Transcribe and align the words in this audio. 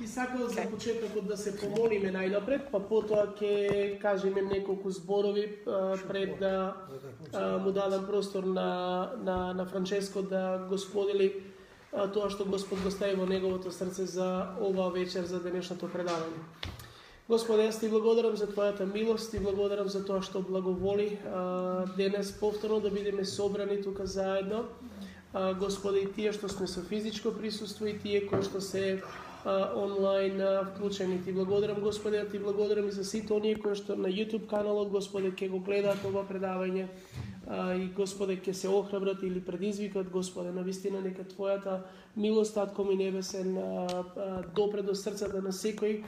Би 0.00 0.06
сакал 0.06 0.48
за 0.48 0.70
почетокот 0.70 1.26
да 1.26 1.36
се 1.36 1.50
помолиме 1.58 2.12
најнапред, 2.14 2.68
па 2.70 2.78
потоа 2.78 3.24
ќе 3.34 3.96
кажеме 3.98 4.44
неколку 4.46 4.92
зборови 4.94 5.42
а, 5.66 5.96
пред 6.06 6.36
да 6.38 6.52
а, 7.32 7.58
му 7.58 7.72
дадам 7.74 8.06
простор 8.06 8.46
на, 8.46 8.68
на, 9.26 9.36
на 9.52 9.66
Франческо 9.66 10.22
да 10.22 10.62
го 10.68 10.78
сподели 10.78 11.26
а, 11.90 12.06
тоа 12.06 12.30
што 12.30 12.46
Господ 12.46 12.86
го 12.86 12.94
стави 12.94 13.18
во 13.18 13.26
неговото 13.26 13.74
срце 13.74 14.06
за 14.06 14.30
ова 14.62 14.92
вечер, 14.94 15.26
за 15.26 15.42
денешното 15.42 15.90
предавање. 15.90 16.46
Господе, 17.26 17.66
јас 17.66 17.82
ти 17.82 17.90
благодарам 17.90 18.38
за 18.38 18.46
Твојата 18.46 18.86
милост, 18.86 19.34
ти 19.34 19.42
благодарам 19.42 19.90
за 19.90 20.06
тоа 20.06 20.22
што 20.22 20.46
благоволи 20.46 21.18
а, 21.26 21.82
денес 21.98 22.30
повторно 22.30 22.78
да 22.78 22.94
бидеме 22.94 23.26
собрани 23.26 23.82
тука 23.82 24.06
заедно 24.06 24.68
Господе, 25.60 26.00
и 26.06 26.12
тие 26.12 26.32
што 26.32 26.48
сме 26.48 26.66
со 26.66 26.80
физичко 26.80 27.30
присуство 27.30 27.86
и 27.86 27.98
тие 27.98 28.24
кои 28.26 28.42
што 28.42 28.60
се 28.60 29.02
онлайн 29.76 30.40
вклучени. 30.66 31.22
Ти 31.24 31.32
благодарам, 31.32 31.80
Господе, 31.80 32.28
ти 32.28 32.38
благодарам 32.38 32.88
и 32.88 32.90
за 32.90 33.04
сите 33.04 33.32
оние 33.32 33.54
кои 33.54 33.74
што 33.76 33.96
на 33.96 34.08
YouTube 34.08 34.46
каналот, 34.48 34.88
Господе, 34.90 35.30
ќе 35.30 35.50
го 35.52 35.60
гледаат 35.60 36.02
ова 36.08 36.24
предавање 36.26 36.88
и 37.78 37.86
Господе 37.94 38.40
ќе 38.40 38.52
се 38.52 38.68
охрабрат 38.68 39.22
или 39.22 39.40
предизвикат, 39.44 40.10
Господе, 40.10 40.50
на 40.50 40.64
вистина 40.64 41.00
нека 41.00 41.22
Твојата 41.22 41.84
милост, 42.16 42.54
Татко 42.54 42.84
ми 42.84 42.96
небесен, 42.96 43.54
допре 44.56 44.82
до 44.82 44.94
срцата 44.94 45.36
да 45.36 45.42
на 45.42 45.52
секој 45.52 46.02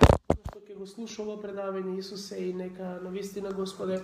што 0.48 0.58
ќе 0.58 0.74
го 0.74 0.86
слуша 0.86 1.22
ова 1.22 1.36
предавање, 1.36 1.98
Исусе, 1.98 2.40
и 2.48 2.54
нека 2.54 2.98
на 3.04 3.10
вистина, 3.10 3.52
Господе, 3.52 4.02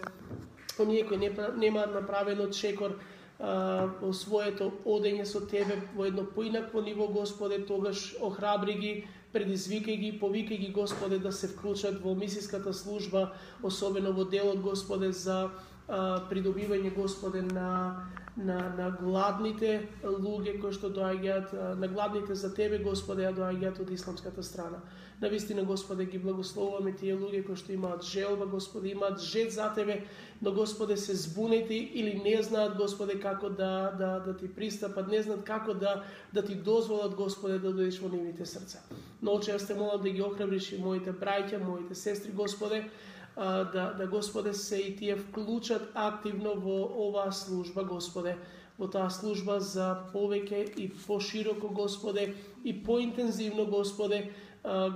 оние 0.79 1.07
кои 1.09 1.17
не, 1.17 1.33
немаат 1.57 1.95
направено 1.95 2.51
чекор, 2.51 3.01
во 3.39 4.13
своето 4.13 4.71
одење 4.85 5.25
со 5.27 5.41
Тебе 5.47 5.81
во 5.97 6.07
едно 6.07 6.25
поинакво 6.25 6.81
ниво, 6.81 7.09
Господе, 7.09 7.59
тогаш 7.67 8.15
охрабри 8.21 8.75
ги, 8.75 8.93
предизвикај 9.35 9.97
ги, 9.99 10.19
повикај 10.21 10.59
ги, 10.59 10.73
Господе, 10.73 11.19
да 11.19 11.33
се 11.33 11.49
вклучат 11.49 12.01
во 12.03 12.15
мисиската 12.15 12.73
служба, 12.73 13.33
особено 13.63 14.13
во 14.13 14.25
делот, 14.25 14.61
Господе, 14.63 15.13
за 15.13 15.51
а, 15.89 16.23
придобивање, 16.31 16.95
Господе, 16.95 17.43
на 17.43 18.07
на, 18.37 18.59
на 18.77 18.91
гладните 18.99 19.89
луѓе 20.03 20.59
кои 20.61 20.75
што 20.75 20.91
доаѓаат, 20.91 21.53
на 21.79 21.89
гладните 21.89 22.35
за 22.35 22.51
Тебе, 22.55 22.81
Господе, 22.83 23.29
ја 23.29 23.35
доаѓаат 23.37 23.81
од 23.85 23.91
исламската 23.95 24.43
страна. 24.43 24.83
На 25.23 25.29
вистина, 25.29 25.65
Господе, 25.65 26.05
ги 26.05 26.19
благословуваме 26.19 26.93
тие 26.93 27.15
луѓе 27.15 27.45
кои 27.47 27.57
што 27.57 27.73
имаат 27.73 28.03
желба, 28.03 28.47
Господе, 28.51 28.91
имаат 28.91 29.21
жед 29.23 29.53
за 29.53 29.71
Тебе, 29.75 30.03
но 30.43 30.53
Господе 30.53 30.97
се 30.97 31.15
збунети 31.15 31.91
или 31.95 32.19
не 32.25 32.43
знаат, 32.43 32.77
Господе, 32.77 33.21
како 33.21 33.49
да, 33.49 33.95
да, 33.99 34.19
да 34.27 34.37
Ти 34.37 34.49
пристапат, 34.49 35.09
не 35.09 35.23
знаат 35.23 35.45
како 35.45 35.75
да, 35.75 36.03
да 36.35 36.43
Ти 36.43 36.55
дозволат, 36.55 37.15
Господе, 37.15 37.59
да 37.59 37.71
дојдеш 37.71 38.03
во 38.03 38.11
нивните 38.11 38.47
срца. 38.47 38.83
Но, 39.23 39.39
Оче, 39.39 39.55
јас 39.55 39.67
те 39.67 39.79
молам 39.79 40.03
да 40.03 40.11
ги 40.11 40.23
охрабриш 40.23 40.73
и 40.75 40.83
моите 40.83 41.15
браќа, 41.15 41.63
моите 41.63 41.95
сестри, 41.95 42.35
Господе, 42.35 42.91
да, 43.37 43.95
да 43.99 44.07
Господе 44.07 44.53
се 44.53 44.77
и 44.77 44.97
тие 44.97 45.17
вклучат 45.17 45.91
активно 45.95 46.55
во 46.55 47.09
оваа 47.09 47.33
служба, 47.33 47.85
Господе, 47.85 48.37
во 48.79 48.89
таа 48.91 49.11
служба 49.11 49.61
за 49.61 50.11
повеќе 50.13 50.75
и 50.79 50.89
пошироко, 51.07 51.69
Господе, 51.69 52.35
и 52.65 52.75
поинтензивно, 52.83 53.67
Господе, 53.67 54.31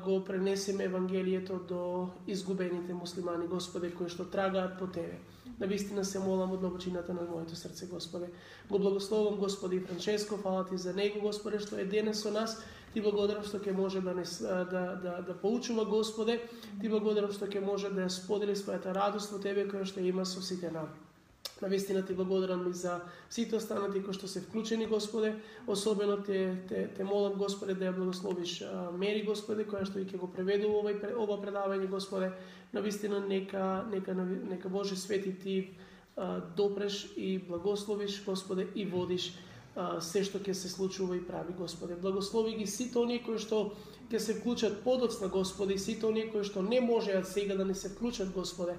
го 0.05 0.25
пренесеме 0.25 0.85
Евангелието 0.85 1.61
до 1.69 2.09
изгубените 2.27 2.95
муслимани, 2.95 3.47
Господе, 3.47 3.91
кои 3.91 4.09
што 4.09 4.25
трагаат 4.25 4.79
по 4.79 4.87
Тебе. 4.87 5.21
На 5.61 5.67
вистина 5.67 6.05
се 6.05 6.19
молам 6.19 6.53
од 6.53 6.61
длабочината 6.61 7.15
на 7.15 7.23
моето 7.29 7.57
срце, 7.57 7.87
Господе. 7.87 8.31
Го 8.71 8.79
благословам, 8.79 9.37
Господи 9.37 9.77
и 9.77 9.81
Франческо, 9.81 10.37
фала 10.37 10.65
Ти 10.67 10.79
за 10.79 10.95
него, 10.95 11.21
Господе, 11.21 11.59
што 11.59 11.77
е 11.77 11.85
денес 11.85 12.23
со 12.23 12.31
нас, 12.31 12.65
Ти 12.95 13.01
благодарам 13.05 13.45
што 13.45 13.61
ќе 13.61 13.77
може 13.77 14.01
да, 14.01 14.15
не, 14.15 14.25
да, 14.73 14.97
да, 15.03 15.21
да 15.27 15.35
поучува 15.37 15.85
Господе. 15.85 16.41
Ти 16.81 16.89
благодарам 16.89 17.33
што 17.33 17.45
ќе 17.45 17.61
може 17.61 17.93
да 17.93 18.07
ја 18.07 18.09
сподели 18.09 18.57
својата 18.57 18.95
радост 18.97 19.33
во 19.33 19.39
Тебе 19.39 19.69
која 19.69 19.85
што 19.85 20.01
има 20.01 20.25
со 20.25 20.41
сите 20.41 20.73
нам. 20.73 20.89
На 21.63 21.69
вистина 21.69 22.05
ти 22.07 22.15
благодарам 22.15 22.71
и 22.71 22.73
за 22.73 23.01
сите 23.31 23.57
останати 23.57 24.03
кои 24.03 24.15
што 24.15 24.29
се 24.29 24.41
вклучени, 24.41 24.87
Господе. 24.87 25.35
Особено 25.67 26.23
те, 26.23 26.63
те, 26.69 26.89
те 26.97 27.05
молам, 27.05 27.35
Господе, 27.35 27.75
да 27.75 27.91
ја 27.91 27.97
благословиш 27.97 28.63
Мери, 28.95 29.25
Господе, 29.27 29.67
која 29.67 29.83
што 29.89 29.99
и 29.99 30.07
ќе 30.07 30.21
го 30.23 30.31
преведува 30.31 30.79
ова, 30.79 30.95
ова 31.19 31.41
предавање, 31.43 31.91
Господе. 31.91 32.31
На 32.73 32.81
вистина 32.81 33.21
нека, 33.21 33.85
нека, 33.91 34.15
нека 34.15 34.69
Боже 34.69 34.97
свети 34.97 35.35
ти 35.39 35.75
а, 36.17 36.41
допреш 36.57 37.13
и 37.17 37.39
благословиш, 37.39 38.23
Господе, 38.25 38.69
и 38.75 38.87
водиш 38.87 39.35
се 40.03 40.25
што 40.27 40.41
ќе 40.43 40.55
се 40.57 40.69
случува 40.71 41.17
и 41.17 41.23
прави, 41.23 41.55
Господе. 41.59 41.95
Благослови 41.95 42.57
ги 42.59 42.67
сите 42.67 42.99
оние 42.99 43.23
кои 43.23 43.39
што 43.39 43.75
ќе 44.11 44.19
се 44.19 44.35
вклучат 44.39 44.83
подоцна, 44.85 45.29
Господе, 45.29 45.75
и 45.75 45.79
сите 45.79 46.07
оние 46.07 46.31
кои 46.33 46.45
што 46.45 46.63
не 46.63 46.81
можеат 46.81 47.29
сега 47.29 47.55
да 47.55 47.65
не 47.65 47.75
се 47.75 47.93
вклучат, 47.95 48.33
Господе, 48.35 48.75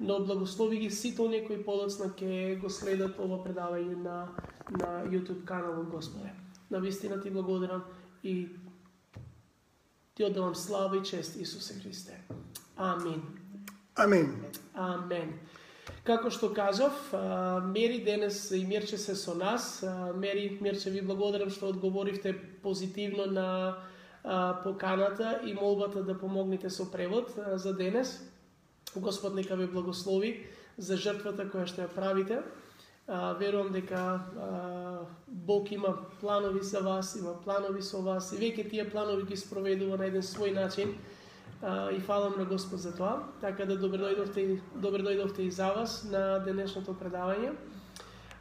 но 0.00 0.24
благослови 0.24 0.78
ги 0.78 0.90
сите 0.90 1.22
оние 1.22 1.44
кои 1.46 1.62
подоцна 1.64 2.10
ќе 2.18 2.60
го 2.60 2.70
следат 2.70 3.18
ова 3.18 3.38
предавање 3.44 3.96
на, 3.96 4.28
на 4.70 4.90
YouTube 5.06 5.44
каналот, 5.44 5.88
Господе. 5.88 6.32
На 6.70 6.80
вистина 6.80 7.20
ти 7.20 7.30
благодарам 7.30 7.84
и 8.24 8.48
ти 10.14 10.24
оддавам 10.24 10.54
слава 10.54 10.98
и 10.98 11.02
чест, 11.02 11.36
Исусе 11.36 11.74
Христе. 11.74 12.20
Амин. 12.76 13.22
Амин. 13.94 14.44
Амен. 14.74 15.38
Како 16.04 16.30
што 16.30 16.50
кажав, 16.52 17.12
Мери 17.72 18.02
денес 18.04 18.50
и 18.50 18.64
Мирче 18.66 18.98
се 18.98 19.14
со 19.14 19.34
нас. 19.34 19.84
Мери, 20.16 20.58
Мирче, 20.60 20.90
ви 20.90 21.00
благодарам 21.00 21.50
што 21.50 21.70
одговоривте 21.72 22.34
позитивно 22.62 23.26
на 23.26 23.76
поканата 24.64 25.40
и 25.44 25.54
молбата 25.54 26.02
да 26.02 26.18
помогнете 26.18 26.70
со 26.70 26.90
превод 26.90 27.32
за 27.54 27.74
денес. 27.76 28.20
Господ 29.00 29.34
нека 29.34 29.56
ви 29.56 29.66
благослови 29.66 30.46
за 30.78 30.96
жртвата 30.96 31.46
која 31.46 31.66
што 31.66 31.82
ја 31.82 31.94
правите. 31.94 32.42
верувам 33.08 33.72
дека 33.72 34.20
Бог 35.28 35.72
има 35.72 35.98
планови 36.20 36.62
за 36.62 36.80
вас, 36.80 37.16
има 37.16 37.34
планови 37.44 37.82
со 37.82 38.00
вас 38.00 38.32
и 38.32 38.36
веќе 38.36 38.70
тие 38.70 38.90
планови 38.90 39.26
ги 39.28 39.36
спроведува 39.36 39.96
на 39.96 40.06
еден 40.06 40.22
свој 40.22 40.54
начин 40.54 40.94
и 41.92 42.00
фалам 42.00 42.34
на 42.38 42.44
Господ 42.44 42.80
за 42.80 42.96
тоа. 42.96 43.22
Така 43.40 43.66
да 43.66 43.76
добро 43.76 43.98
дојдовте, 43.98 44.60
добро 44.74 45.02
дојдовте 45.02 45.40
и 45.40 45.50
за 45.50 45.72
вас 45.72 46.04
на 46.04 46.38
денешното 46.38 46.92
предавање. 46.92 47.52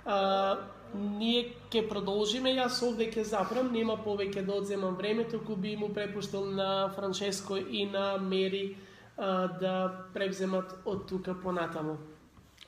А, 0.05 0.57
ние 0.93 1.55
ќе 1.71 1.87
продолжиме, 1.89 2.55
јас 2.55 2.81
овде 2.83 3.11
ќе 3.11 3.23
запрам, 3.23 3.71
нема 3.71 3.95
повеќе 4.05 4.45
да 4.45 4.53
одземам 4.53 4.95
време, 4.95 5.23
току 5.23 5.55
би 5.55 5.75
му 5.77 5.93
препуштал 5.93 6.45
на 6.45 6.89
Франческо 6.95 7.57
и 7.57 7.85
на 7.85 8.17
Мери 8.17 8.75
да 9.16 10.06
превземат 10.14 10.74
од 10.84 11.08
тука 11.08 11.34
понатаму. 11.34 11.98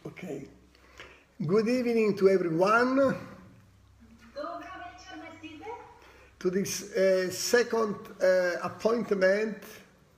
Okay. 0.05 0.49
Good 1.41 1.69
evening 1.69 2.17
to 2.17 2.29
everyone. 2.29 3.17
To 6.41 6.51
this 6.51 6.97
uh, 6.97 7.31
second 7.31 7.97
uh, 8.23 8.57
appointment 8.63 9.59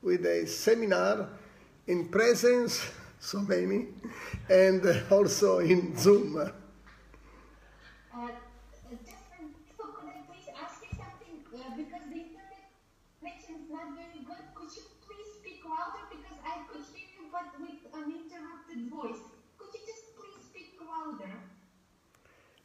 with 0.02 0.24
a 0.24 0.46
seminar 0.46 1.28
in 1.88 2.08
presence, 2.08 2.80
so 3.18 3.40
many, 3.40 3.88
and 4.48 4.82
also 5.10 5.58
in 5.58 5.96
Zoom. 5.96 6.50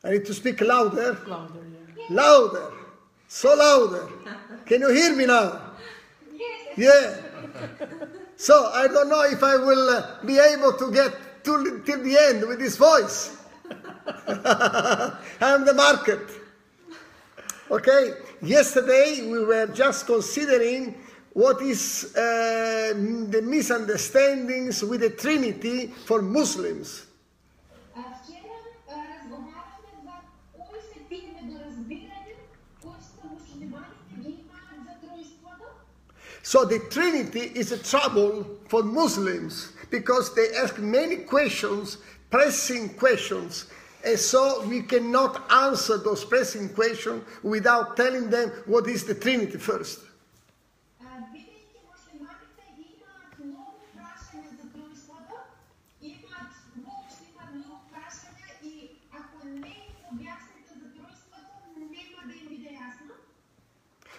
I 0.05 0.11
need 0.11 0.27
to 0.27 0.35
speak 0.35 0.61
louder. 0.61 1.19
Louder, 1.27 1.61
yeah. 1.97 2.05
Louder. 2.11 2.73
So 3.29 3.55
louder. 3.55 4.09
Can 4.67 4.81
you 4.81 4.91
hear 4.91 5.15
me 5.15 5.27
now? 5.27 5.61
Yes. 6.35 6.77
Yeah. 6.77 7.21
So 8.37 8.71
I 8.73 8.89
don't 8.89 9.09
know 9.09 9.23
if 9.23 9.43
I 9.43 9.57
will 9.57 9.89
uh, 9.89 10.25
be 10.25 10.39
able 10.39 10.73
to 10.73 10.91
get 10.93 11.45
to, 11.45 11.83
till 11.87 12.03
the 12.03 12.19
end 12.19 12.47
with 12.47 12.59
this 12.59 12.77
voice. 12.77 13.37
I'm 14.27 15.65
the 15.65 15.75
market. 15.75 16.29
Okay. 17.71 18.15
Yesterday 18.43 19.29
we 19.31 19.45
were 19.45 19.69
just 19.69 20.07
considering 20.07 20.97
what 21.33 21.63
is 21.63 22.13
uh, 22.17 22.93
the 23.29 23.41
misunderstandings 23.43 24.83
with 24.83 25.01
the 25.01 25.11
Trinity 25.11 25.87
for 25.87 26.21
Muslims. 26.21 27.07
So 36.43 36.65
the 36.65 36.81
Trinity 36.91 37.53
is 37.55 37.73
a 37.73 37.79
trouble 37.79 38.47
for 38.69 38.83
Muslims 38.83 39.73
because 39.91 40.35
they 40.35 40.55
ask 40.57 40.79
many 40.79 41.17
questions, 41.17 41.99
pressing 42.31 42.91
questions. 42.95 43.67
And 44.05 44.19
so 44.19 44.67
we 44.67 44.83
cannot 44.83 45.51
answer 45.53 45.97
those 45.99 46.25
pressing 46.25 46.69
questions 46.71 47.23
without 47.43 47.97
telling 47.97 48.29
them 48.29 48.51
what 48.67 48.89
is 48.89 49.05
the 49.05 49.15
Trinity 49.15 49.59
first. 49.59 50.01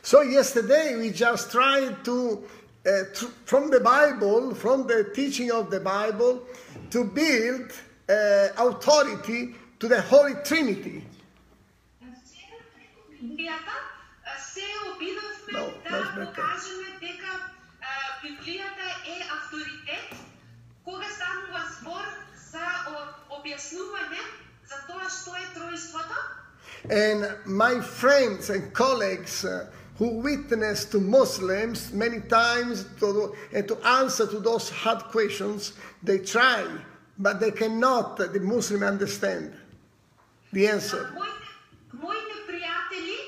So 0.02 0.22
yesterday 0.22 0.96
we 0.96 1.10
just 1.10 1.50
tried 1.52 2.04
to, 2.04 2.42
uh, 2.86 2.90
tr- 3.14 3.26
from 3.44 3.70
the 3.70 3.80
Bible, 3.80 4.54
from 4.54 4.86
the 4.86 5.10
teaching 5.14 5.50
of 5.50 5.70
the 5.70 5.80
Bible, 5.80 6.42
to 6.90 7.04
build 7.04 7.72
uh, 8.08 8.14
authority 8.56 9.54
to 9.80 9.88
the 9.88 10.00
Holy 10.02 10.34
Trinity. 10.44 11.04
Вчера 12.00 12.58
преку 12.74 13.00
Библијата 13.12 13.74
а, 14.24 14.40
се 14.40 14.64
обидовме 14.90 15.52
No, 15.52 15.64
да 15.84 15.90
that's 15.90 16.14
better. 16.16 16.26
покажеме 16.26 16.88
дека 17.00 17.32
а, 17.82 17.86
Библијата 18.24 18.86
е 19.06 19.16
авторитет 19.36 20.08
кога 20.84 21.06
станува 21.16 21.62
збор 21.80 22.04
за 22.52 22.64
о- 22.88 23.36
објаснување 23.36 24.22
за 24.70 24.76
тоа 24.88 25.06
што 25.10 25.30
е 25.36 25.46
тројството 25.54 26.16
And 26.90 27.20
my 27.46 27.80
friends 27.80 28.48
and 28.50 28.72
colleagues 28.72 29.44
uh, 29.44 29.66
who 29.98 30.20
witness 30.20 30.84
to 30.84 31.00
Muslims 31.00 31.92
many 31.92 32.20
times 32.20 32.86
to, 33.00 33.34
and 33.52 33.66
to 33.66 33.76
answer 33.86 34.26
to 34.26 34.38
those 34.38 34.70
hard 34.70 35.02
questions, 35.04 35.72
they 36.02 36.18
try, 36.18 36.64
but 37.18 37.40
they 37.40 37.50
cannot, 37.50 38.16
the 38.16 38.40
Muslim 38.40 38.82
understand 38.84 39.52
the 40.52 40.68
answer. 40.68 41.10
Моите, 41.14 41.48
моите 41.92 42.36
пријатели 42.46 43.18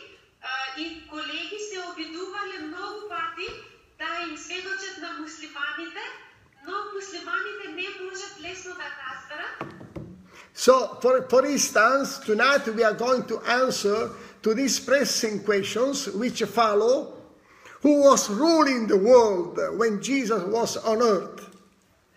а, 0.43 0.81
и 0.81 1.09
колеги 1.11 1.59
се 1.71 1.79
обидувале 1.91 2.59
многу 2.69 3.09
пати 3.09 3.49
да 3.99 4.31
им 4.31 4.38
сведочат 4.38 4.97
на 5.03 5.21
муслиманите, 5.21 6.05
но 6.67 6.75
муслиманите 6.94 7.67
не 7.75 8.05
можат 8.05 8.41
лесно 8.41 8.73
да 8.75 8.87
разберат. 9.06 9.75
So, 10.55 10.99
for, 11.00 11.23
for 11.29 11.47
instance, 11.47 12.19
tonight 12.19 12.67
we 12.69 12.85
are 12.85 12.93
going 12.93 13.25
to 13.25 13.41
answer 13.41 14.11
to 14.44 14.55
these 14.55 14.81
pressing 14.81 15.43
questions 15.44 16.06
which 16.09 16.43
follow 16.43 17.15
who 17.82 18.03
was 18.03 18.29
ruling 18.31 18.87
the 18.87 18.97
world 18.97 19.59
when 19.77 20.03
Jesus 20.03 20.43
was 20.44 20.77
on 20.77 21.03
earth? 21.03 21.49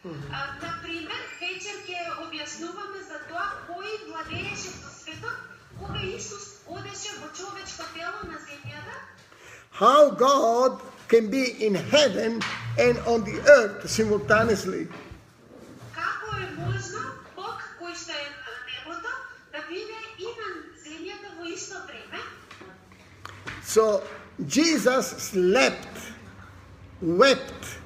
А, 0.03 0.59
Например, 0.61 1.21
вечер 1.39 1.75
ќе 1.87 1.99
објаснуваме 2.23 2.99
за 3.07 3.19
тоа 3.29 3.47
кој 3.69 3.87
владееше 4.09 4.71
со 4.75 4.89
светот 4.91 5.37
кога 5.79 6.01
Исус 6.03 6.59
одеше 6.67 7.15
во 7.21 7.29
човечко 7.31 7.83
тело 7.95 8.19
на 8.27 8.37
земјата, 8.37 8.95
How 9.71 10.11
God 10.11 10.81
can 11.07 11.29
be 11.29 11.45
in 11.65 11.75
heaven 11.75 12.41
and 12.77 12.99
on 13.07 13.23
the 13.23 13.39
earth 13.47 13.89
simultaneously. 13.89 14.87
So 23.68 24.02
Jesus 24.46 25.08
slept, 25.08 25.98
wept, 27.02 27.78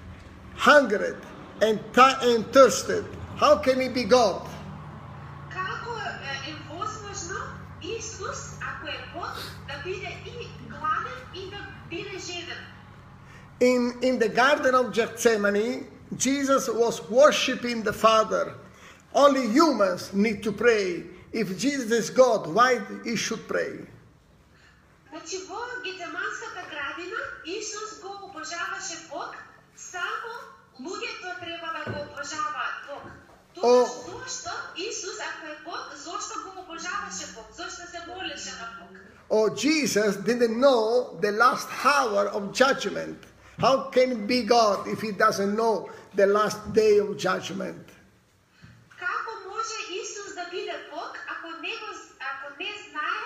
hungered, 0.54 1.20
and, 1.60 1.80
and 1.96 2.46
thirsted. 2.52 3.04
How 3.34 3.58
can 3.58 3.80
he 3.80 3.88
be 3.88 4.04
God? 4.04 4.48
In, 13.58 13.98
in 14.02 14.20
the 14.20 14.28
Garden 14.28 14.76
of 14.76 14.94
Gethsemane, 14.94 15.88
Jesus 16.16 16.68
was 16.68 17.10
worshiping 17.10 17.82
the 17.82 17.92
Father. 17.92 18.54
Only 19.12 19.48
humans 19.48 20.12
need 20.12 20.44
to 20.44 20.52
pray. 20.52 21.02
If 21.32 21.58
Jesus 21.58 21.90
is 21.90 22.08
God, 22.08 22.46
why 22.46 22.80
he 23.02 23.16
should 23.16 23.48
pray? 23.48 23.80
Значи 25.11 25.37
во 25.47 25.61
Гетеманската 25.83 26.63
градина 26.71 27.19
Исус 27.45 27.99
го 28.01 28.11
обожаваше 28.25 28.97
Бог, 29.09 29.35
само 29.75 30.33
луѓето 30.79 31.39
треба 31.39 31.69
да 31.77 31.91
го 31.91 31.99
обожаваат 32.11 32.77
Бог. 32.87 33.03
О. 33.63 33.85
Тогаш 34.05 34.31
зошто 34.31 34.51
Исус, 34.75 35.17
ако 35.29 35.47
е 35.47 35.57
Бог, 35.65 35.83
зошто 35.95 36.33
го 36.43 36.61
обожаваше 36.61 37.33
Бог? 37.35 37.47
Зошто 37.57 37.81
се 37.91 37.99
молеше 38.07 38.51
на 38.51 38.67
Бог? 38.79 38.97
Or 39.29 39.49
Jesus 39.49 40.15
didn't 40.15 40.57
know 40.57 41.19
the 41.19 41.31
last 41.31 41.67
hour 41.83 42.23
of 42.37 42.53
judgment. 42.53 43.19
How 43.59 43.89
can 43.89 44.07
he 44.11 44.17
be 44.33 44.43
God 44.43 44.87
if 44.87 45.01
he 45.01 45.11
doesn't 45.11 45.55
know 45.55 45.89
the 46.15 46.27
last 46.27 46.59
day 46.73 46.99
of 46.99 47.17
judgment? 47.17 47.85
Како 48.99 49.31
може 49.49 49.77
Исус 50.01 50.35
да 50.35 50.45
биде 50.51 50.77
Бог, 50.91 51.17
ако 51.33 51.47
не, 51.61 51.73
го, 51.81 51.89
ако 52.31 52.53
не 52.59 52.71
знае 52.89 53.23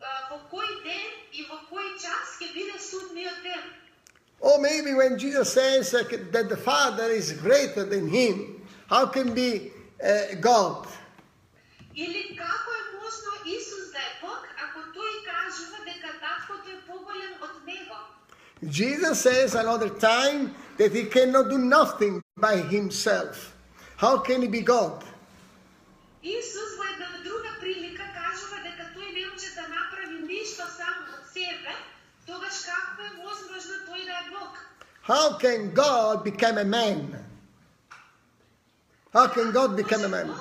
а, 0.00 0.08
во 0.30 0.38
кој 0.52 0.67
Or 4.44 4.60
maybe 4.60 4.92
when 4.92 5.18
Jesus 5.18 5.52
says 5.52 5.90
that 5.92 6.32
that 6.32 6.48
the 6.50 6.56
Father 6.56 7.04
is 7.04 7.32
greater 7.32 7.84
than 7.84 8.06
him, 8.08 8.60
how 8.88 9.06
can 9.06 9.32
be 9.32 9.72
uh, 10.04 10.34
God? 10.40 10.86
Или 11.96 12.36
како 12.36 12.70
е 12.80 12.84
можно 13.00 13.30
Исус 13.46 13.92
да 13.92 13.98
е 13.98 14.12
Бог, 14.20 14.42
ако 14.64 14.78
тој 14.96 15.14
кажува 15.24 15.78
дека 15.86 16.10
таткото 16.20 16.68
е 16.70 16.80
поголем 16.86 17.32
од 17.40 17.56
него? 17.66 17.96
Jesus 18.68 19.20
says 19.20 19.54
another 19.54 19.88
time 19.88 20.54
that 20.76 20.92
he 20.92 21.04
cannot 21.04 21.48
do 21.48 21.58
nothing 21.58 22.22
by 22.36 22.56
himself. 22.56 23.54
How 23.96 24.18
can 24.18 24.42
he 24.42 24.48
be 24.48 24.60
God? 24.60 25.04
Исус 26.22 26.76
во 26.78 26.84
една 26.92 27.07
How 35.09 35.33
can 35.39 35.73
God 35.73 36.23
become 36.23 36.59
a 36.59 36.63
man? 36.63 37.17
How 39.11 39.27
can 39.27 39.51
God 39.51 39.75
become 39.75 40.03
a 40.03 40.07
man? 40.07 40.31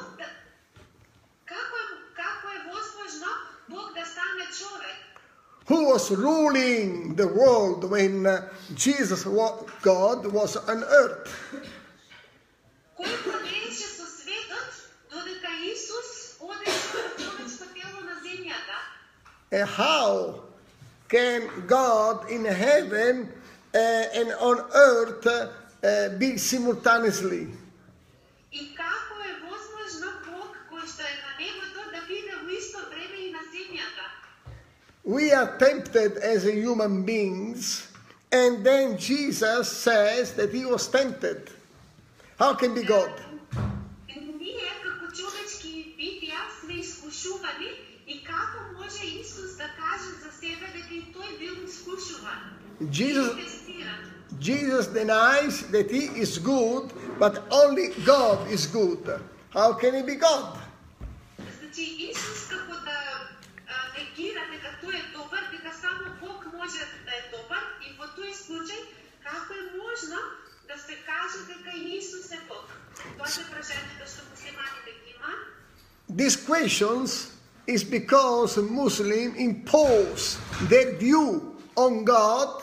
Who 5.68 5.88
was 5.88 6.10
ruling 6.10 7.14
the 7.14 7.28
world 7.28 7.90
when 7.90 8.26
uh, 8.26 8.50
Jesus, 8.74 9.24
God, 9.24 10.26
was 10.26 10.56
on 10.56 10.84
earth? 10.84 11.64
And 19.50 19.66
how 19.66 20.42
can 21.08 21.66
God 21.66 22.30
in 22.30 22.44
heaven 22.44 23.32
uh, 23.74 23.78
and 24.14 24.32
on 24.32 24.60
earth 24.74 25.26
uh, 25.26 26.08
be 26.18 26.36
simultaneously. 26.36 27.48
We 35.04 35.32
are 35.32 35.56
tempted 35.56 36.18
as 36.18 36.44
human 36.44 37.02
beings, 37.02 37.88
and 38.30 38.64
then 38.64 38.98
Jesus 38.98 39.72
says 39.72 40.34
that 40.34 40.52
he 40.52 40.66
was 40.66 40.86
tempted. 40.88 41.50
How 42.38 42.54
can 42.54 42.74
be 42.74 42.82
God? 42.82 43.10
Jesus, 52.90 53.57
Jesus 54.38 54.86
denies 54.86 55.66
that 55.68 55.90
he 55.90 56.06
is 56.14 56.38
good, 56.38 56.92
but 57.18 57.42
only 57.50 57.88
God 58.04 58.50
is 58.50 58.66
good. 58.66 59.20
How 59.50 59.72
can 59.72 59.94
he 59.94 60.02
be 60.02 60.14
God? 60.14 60.58
These 76.08 76.36
questions 76.36 77.32
is 77.66 77.84
because 77.84 78.56
Muslims 78.56 79.36
impose 79.36 80.38
their 80.62 80.96
view 80.96 81.56
on 81.76 82.04
God 82.04 82.62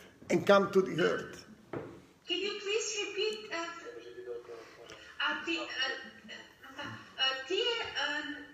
and 0.30 0.46
come 0.46 0.70
to 0.72 0.82
the 0.82 1.02
earth. 1.02 1.44
Can 2.28 2.38
you 2.38 2.52
please 2.62 2.88
repeat? 3.06 3.38
Uh, 3.52 3.56
uh, 5.22 5.34
the, 5.46 5.56
uh, 5.58 5.64
uh, 6.78 6.82
uh, 6.82 7.34
тие 7.48 7.72
uh, 7.96 8.46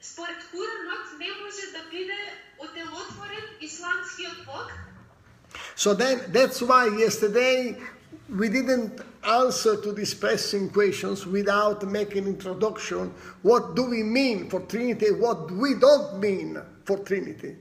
според 0.00 0.36
Куранот 0.50 1.18
не 1.18 1.30
може 1.40 1.72
да 1.72 1.80
биде 1.90 2.20
оделотворен 2.58 3.46
исламскиот 3.60 4.46
Бог. 4.46 4.70
So 5.76 5.94
then 5.94 6.20
that's 6.32 6.60
why 6.62 6.86
yesterday 6.86 7.76
we 8.28 8.48
didn't 8.48 9.00
answer 9.26 9.76
to 9.76 9.92
these 9.92 10.14
pressing 10.14 10.70
questions 10.70 11.26
without 11.26 11.82
making 11.84 12.26
introduction. 12.26 13.12
What 13.42 13.74
do 13.74 13.82
we 13.84 14.02
mean 14.02 14.50
for 14.50 14.60
Trinity? 14.60 15.10
What 15.10 15.50
we 15.50 15.74
don't 15.74 16.20
mean 16.20 16.60
for 16.84 16.98
Trinity? 16.98 17.56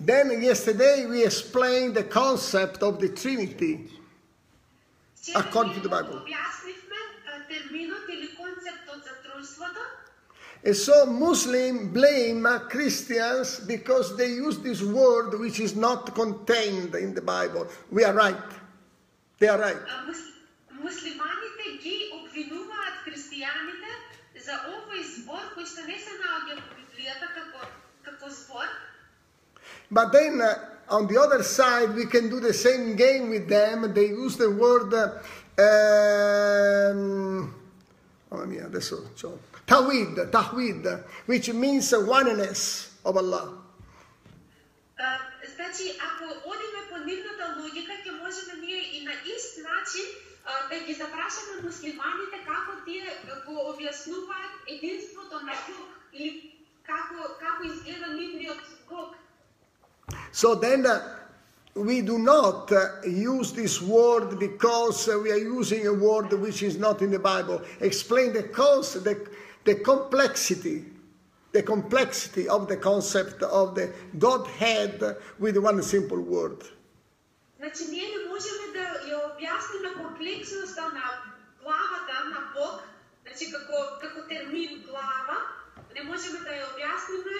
Then 0.00 0.42
yesterday 0.42 1.06
we 1.06 1.24
explained 1.24 1.94
the 1.94 2.04
concept 2.04 2.82
of 2.82 2.98
the 3.00 3.08
Trinity 3.08 3.88
according 5.34 5.74
to 5.74 5.80
the 5.80 5.88
Bible. 5.88 6.24
And 10.64 10.76
so 10.76 11.06
Muslims 11.06 11.92
blame 11.92 12.46
Christians 12.68 13.60
because 13.60 14.16
they 14.16 14.28
use 14.28 14.58
this 14.58 14.82
word 14.82 15.38
which 15.38 15.60
is 15.60 15.74
not 15.74 16.14
contained 16.14 16.94
in 16.94 17.14
the 17.14 17.22
Bible. 17.22 17.66
We 17.90 18.04
are 18.04 18.14
right. 18.14 18.36
They 19.38 19.48
are 19.48 19.58
right. 19.58 19.76
Муслиманите 20.82 21.76
ги 21.82 21.96
обвинуваат 22.18 23.04
христијаните 23.06 23.90
за 24.44 24.54
овој 24.74 25.02
збор 25.16 25.44
кој 25.54 25.66
што 25.66 25.86
не 25.86 25.98
се 25.98 26.16
наоѓа 26.22 26.58
во 26.58 26.72
Библијата 26.78 27.28
како 27.36 27.68
како 28.02 28.30
збор, 28.30 28.66
But 29.90 30.10
then 30.12 30.40
uh, 30.40 30.54
on 30.88 31.06
the 31.06 31.20
other 31.20 31.42
side, 31.42 31.94
we 31.94 32.06
can 32.06 32.30
do 32.30 32.40
the 32.40 32.54
same 32.54 32.96
game 32.96 33.28
with 33.28 33.48
them. 33.48 33.92
They 33.92 34.06
use 34.06 34.36
the 34.38 34.50
word, 34.50 34.92
uh, 34.94 35.20
um, 35.60 37.54
mamma 38.30 38.46
mia, 38.46 38.66
adesso 38.66 39.12
c'ho, 39.14 39.38
Tawhid, 39.66 40.30
Tawhid, 40.30 41.04
which 41.26 41.52
means 41.52 41.92
oneness 41.92 42.96
of 43.04 43.16
Allah. 43.16 43.58
Значи, 45.56 45.98
ако 46.00 46.24
одиме 46.48 46.80
по 46.90 46.96
нивната 47.04 47.60
логика, 47.60 47.92
ќе 47.92 48.10
можеме 48.22 48.54
ние 48.60 48.80
и 48.96 49.04
на 49.04 49.12
ист 49.12 49.58
начин 49.58 50.06
а, 50.45 50.69
да 50.69 50.79
ги 50.85 50.93
запрашаме 50.93 51.61
муслиманите 51.63 52.37
како 52.45 52.71
тие 52.85 53.05
го 53.45 53.55
објаснуваат 53.73 54.53
единството 54.67 55.39
на 55.45 55.55
Бог 55.67 55.89
или 56.13 56.53
како 56.83 57.35
како 57.39 57.63
изгледа 57.63 58.13
нивниот 58.13 58.61
Бог. 58.89 59.15
So 60.31 60.55
then 60.55 60.85
uh, 60.85 61.01
we 61.75 62.01
do 62.01 62.17
not 62.17 62.71
uh, 62.71 63.01
use 63.05 63.51
this 63.51 63.81
word 63.81 64.39
because 64.39 65.07
uh, 65.07 65.19
we 65.19 65.31
are 65.31 65.37
using 65.37 65.87
a 65.87 65.93
word 65.93 66.31
which 66.33 66.63
is 66.63 66.77
not 66.77 67.01
in 67.01 67.11
the 67.11 67.19
Bible. 67.19 67.61
Explain 67.81 68.33
the 68.33 68.43
concept, 68.43 69.05
the, 69.05 69.27
the 69.65 69.75
complexity, 69.75 70.85
the 71.51 71.63
complexity 71.63 72.47
of 72.47 72.67
the 72.67 72.77
concept 72.77 73.43
of 73.43 73.75
the 73.75 73.91
Godhead 74.17 75.17
with 75.39 75.57
one 75.57 75.81
simple 75.83 76.21
word. 76.21 76.63
Значи, 77.62 77.84
ние 77.90 78.06
не 78.14 78.28
можеме 78.28 78.64
да 78.74 78.84
ја 79.06 79.18
објасниме 79.26 79.90
комплексноста 79.94 80.82
на 80.96 81.04
главата 81.62 82.16
на 82.32 82.40
Бог, 82.54 82.80
значи 83.22 83.52
како 83.52 83.82
како 84.02 84.24
термин 84.28 84.82
глава, 84.88 85.36
не 85.94 86.02
можеме 86.02 86.40
да 86.42 86.56
ја 86.58 86.64
објасниме 86.72 87.36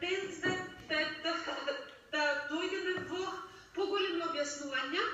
без 0.00 0.40
да 0.40 0.48
да, 0.88 0.98
да, 1.24 1.34
да, 1.66 1.74
да 2.14 2.22
дојдеме 2.52 2.94
во 3.10 3.26
поголеми 3.76 4.24
објаснувања. 4.30 5.04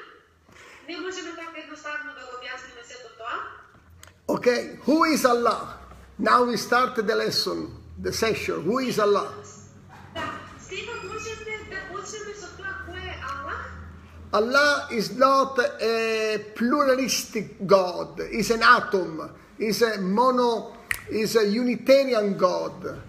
Не 0.89 1.01
можеме 1.01 1.35
така 1.35 1.61
едноставно 1.65 2.15
да 2.15 2.23
го 2.27 2.39
објасниме 2.39 2.87
сето 2.87 3.11
тоа. 3.19 3.37
Okay, 4.29 4.79
who 4.87 5.05
is 5.11 5.25
Allah? 5.25 5.75
Now 6.19 6.45
we 6.45 6.57
start 6.57 6.95
the 6.95 7.17
lesson, 7.17 7.67
the 7.99 8.13
session. 8.13 8.63
Who 8.63 8.79
is 8.79 9.03
Allah? 9.03 9.27
Да, 10.15 10.31
сега 10.69 11.10
Allah 14.34 14.88
is 14.92 15.16
not 15.16 15.58
a 15.82 16.40
pluralistic 16.56 17.66
God, 17.66 18.20
is 18.20 18.52
an 18.52 18.64
atom, 18.64 19.32
is 19.58 19.82
a 19.82 20.02
mono, 20.02 20.74
is 21.10 21.36
a 21.36 21.48
Unitarian 21.48 22.38
God. 22.38 23.00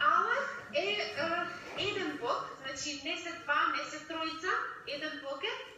Аллах 0.00 0.62
е, 0.74 0.80
е 0.80 1.84
еден 1.84 2.18
Бог, 2.20 2.44
значи 2.66 3.02
не 3.04 3.16
се 3.16 3.32
два, 3.44 3.60
не 3.76 3.84
се 3.90 3.98
тројца, 4.04 4.52
еден 4.86 5.20
Бог 5.22 5.42
е. 5.44 5.68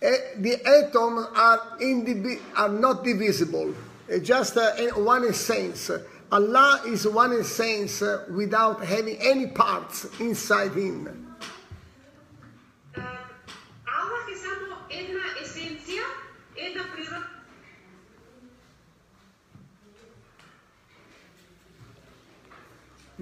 Eh, 0.00 0.40
the 0.40 0.54
atoms 0.64 1.26
are, 1.34 1.60
indivi- 1.80 2.40
are 2.54 2.68
not 2.68 3.02
divisible, 3.04 3.74
Eh, 4.08 4.20
just 4.20 4.56
uh, 4.56 4.72
in 4.78 5.04
one 5.04 5.24
essence. 5.24 5.90
Allah 6.30 6.82
is 6.86 7.06
one 7.08 7.32
essence 7.40 8.02
uh, 8.02 8.24
without 8.30 8.84
having 8.84 9.16
any 9.20 9.48
parts 9.48 10.06
inside 10.20 10.72
Him. 10.72 11.29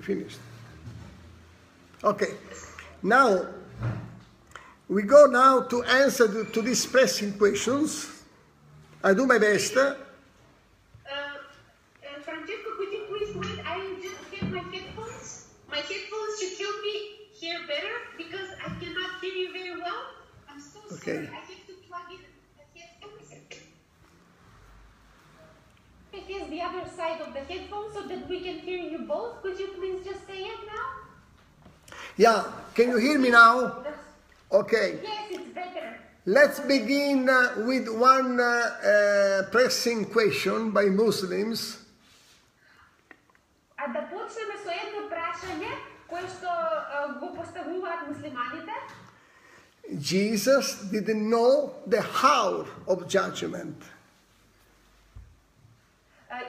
Finished? 0.09 0.39
Okay. 2.03 2.33
Now, 3.03 3.45
we 4.89 5.03
go 5.03 5.25
now 5.27 5.61
to 5.71 5.83
answer 5.83 6.25
to, 6.27 6.45
to 6.55 6.61
these 6.61 6.83
pressing 6.85 7.33
questions. 7.37 8.09
I 9.03 9.13
do 9.13 9.25
my 9.27 9.37
best. 9.37 9.75
Е, 9.77 9.85
е, 12.01 12.21
Francesco, 12.25 12.69
could 12.77 12.91
you 12.95 13.03
please 13.09 13.31
wait? 13.41 13.59
I 13.73 13.77
just 14.05 14.21
get 14.33 14.45
my 14.57 14.63
headphones. 14.73 15.29
My 15.73 15.81
headphones 15.89 16.33
should 16.39 16.55
help 16.63 16.77
me 16.87 16.95
hear 17.41 17.57
better 17.73 17.95
because 18.21 18.49
I 18.65 18.69
cannot 18.81 19.11
hear 19.21 19.35
you 19.43 19.49
very 19.59 19.75
well. 19.85 20.01
I'm 20.49 20.59
so 20.71 20.79
Okay. 20.95 21.19
sorry. 21.25 21.58
It 26.28 26.30
is 26.30 26.48
the 26.48 26.60
other 26.62 26.88
side 26.96 27.20
of 27.20 27.32
the 27.34 27.40
headphone 27.40 27.92
so 27.92 28.02
that 28.02 28.28
we 28.28 28.40
can 28.40 28.58
hear 28.58 28.78
you 28.78 28.98
both. 28.98 29.42
Could 29.42 29.58
you 29.58 29.68
please 29.78 30.04
just 30.04 30.26
say 30.26 30.38
it 30.38 30.58
now? 30.66 31.96
Yeah, 32.16 32.44
can 32.74 32.90
you 32.90 32.96
hear 32.96 33.18
me 33.18 33.30
now? 33.30 33.84
Okay. 34.52 35.00
Yes, 35.02 35.30
it's 35.30 35.54
better. 35.54 35.98
Let's 36.26 36.60
begin 36.60 37.28
uh, 37.28 37.54
with 37.66 37.88
one 37.88 38.40
uh, 38.40 38.44
uh, 38.44 39.50
pressing 39.50 40.06
question 40.06 40.70
by 40.70 40.84
Muslims. 40.84 41.80
А 43.76 43.88
да 43.92 44.08
почнеме 44.08 44.56
со 44.64 44.72
едно 44.72 45.10
прашање 45.10 45.72
кое 46.08 46.22
што 46.24 46.48
а, 46.48 47.18
го 47.20 47.34
поставуваат 47.36 48.08
муслиманите. 48.08 48.72
Jesus 50.00 50.88
didn't 50.90 51.28
know 51.28 51.74
the 51.86 52.02
hour 52.22 52.64
of 52.86 53.06
judgment. 53.06 53.76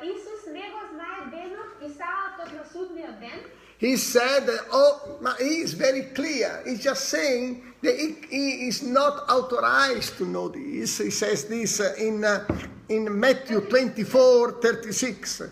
Исус 0.02 0.46
не 0.52 0.70
го 0.70 0.80
знае 0.94 1.30
денот 1.32 1.70
и 1.80 1.88
саатот 1.88 2.52
на 2.52 2.64
судниот 2.72 3.20
ден. 3.20 3.40
He 3.78 3.96
said, 3.96 4.44
that, 4.44 4.66
oh, 4.70 5.18
he 5.38 5.62
is 5.62 5.72
very 5.72 6.02
clear. 6.14 6.62
He's 6.66 6.82
just 6.82 7.08
saying 7.08 7.62
that 7.80 7.96
he, 7.96 8.14
he 8.28 8.68
is 8.68 8.82
not 8.82 9.26
authorized 9.30 10.18
to 10.18 10.26
know 10.26 10.48
this. 10.48 10.98
He 10.98 11.10
says 11.10 11.46
this 11.46 11.80
uh, 11.80 11.94
in, 11.96 12.22
uh, 12.22 12.44
in 12.90 13.18
Matthew 13.18 13.62
24 13.62 14.60
36. 14.60 15.42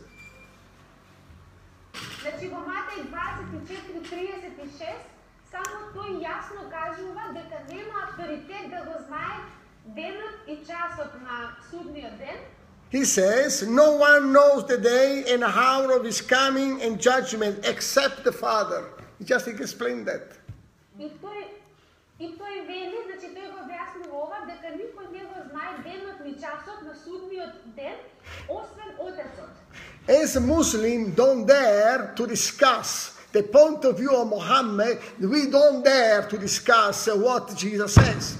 Значи 2.20 2.48
во 2.48 2.60
Матеј 2.68 3.08
24:36 3.08 4.92
само 5.50 5.88
тој 5.94 6.20
јасно 6.20 6.68
кажува 6.68 7.32
дека 7.32 7.64
нема 7.72 8.04
авторитет 8.04 8.70
да 8.70 8.84
го 8.84 8.92
знае 9.08 9.40
денот 9.96 10.36
и 10.46 10.56
часот 10.66 11.14
на 11.24 11.56
судниот 11.70 12.18
ден. 12.18 12.36
He 12.90 13.04
says, 13.04 13.66
No 13.66 13.96
one 13.96 14.32
knows 14.32 14.66
the 14.66 14.78
day 14.78 15.24
and 15.28 15.44
hour 15.44 15.92
of 15.92 16.04
his 16.04 16.20
coming 16.20 16.80
and 16.82 17.00
judgment 17.00 17.66
except 17.66 18.24
the 18.24 18.32
Father. 18.32 18.84
He 19.18 19.24
just 19.24 19.46
explained 19.48 20.06
that. 20.06 20.32
As 30.08 30.40
Muslims 30.40 31.14
don't 31.14 31.46
dare 31.46 32.12
to 32.16 32.26
discuss 32.26 33.18
the 33.32 33.42
point 33.42 33.84
of 33.84 33.98
view 33.98 34.10
of 34.10 34.28
Muhammad. 34.28 34.98
We 35.20 35.50
don't 35.50 35.84
dare 35.84 36.22
to 36.22 36.38
discuss 36.38 37.08
what 37.08 37.54
Jesus 37.56 37.94
says. 37.94 38.38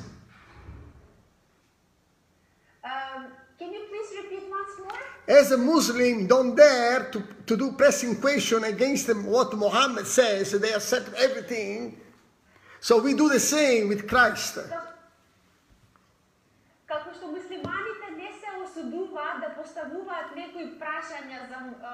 Um, 2.85 3.26
can 3.59 3.73
you 3.73 3.85
please 3.88 3.98
As 5.28 5.52
a 5.52 5.58
Muslim, 5.58 6.28
don't 6.28 6.54
dare 6.56 7.10
to, 7.13 7.20
to 7.46 7.56
do 7.56 7.72
pressing 7.72 8.16
question 8.20 8.63
against 8.66 9.08
them, 9.08 9.25
what 9.25 9.54
Muhammad 9.54 10.06
says. 10.06 10.52
They 10.52 10.74
accept 10.74 11.13
everything. 11.16 11.98
So 12.82 13.00
we 13.02 13.13
do 13.13 13.30
the 13.30 13.40
same 13.40 13.88
with 13.88 14.08
Christ. 14.08 14.56
Ка- 14.56 14.90
Како 16.88 17.10
што 17.16 17.28
муслиманите 17.32 18.08
не 18.18 18.30
се 18.42 18.50
осудуваат 18.66 19.38
да 19.42 19.50
поставуваат 19.60 20.36
некои 20.36 20.66
прашања 20.82 21.40
за 21.50 21.60
а, 21.82 21.94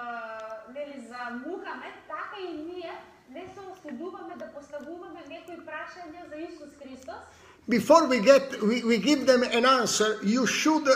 нели 0.73 0.97
за 1.09 1.19
Мухамед, 1.45 1.95
така 2.07 2.35
и 2.41 2.53
ние 2.53 2.91
не 3.29 3.45
се 3.53 3.61
осудуваме 3.73 4.33
да 4.41 4.47
поставуваме 4.57 5.21
некои 5.29 5.57
прашања 5.69 6.21
за 6.29 6.35
Исус 6.49 6.71
Христос. 6.81 7.21
Before 7.69 8.07
we 8.09 8.19
get, 8.19 8.45
we, 8.63 8.83
we 8.83 8.97
give 8.97 9.27
them 9.27 9.43
an 9.43 9.63
answer, 9.65 10.17
you 10.23 10.47
should 10.47 10.87
uh, 10.87 10.95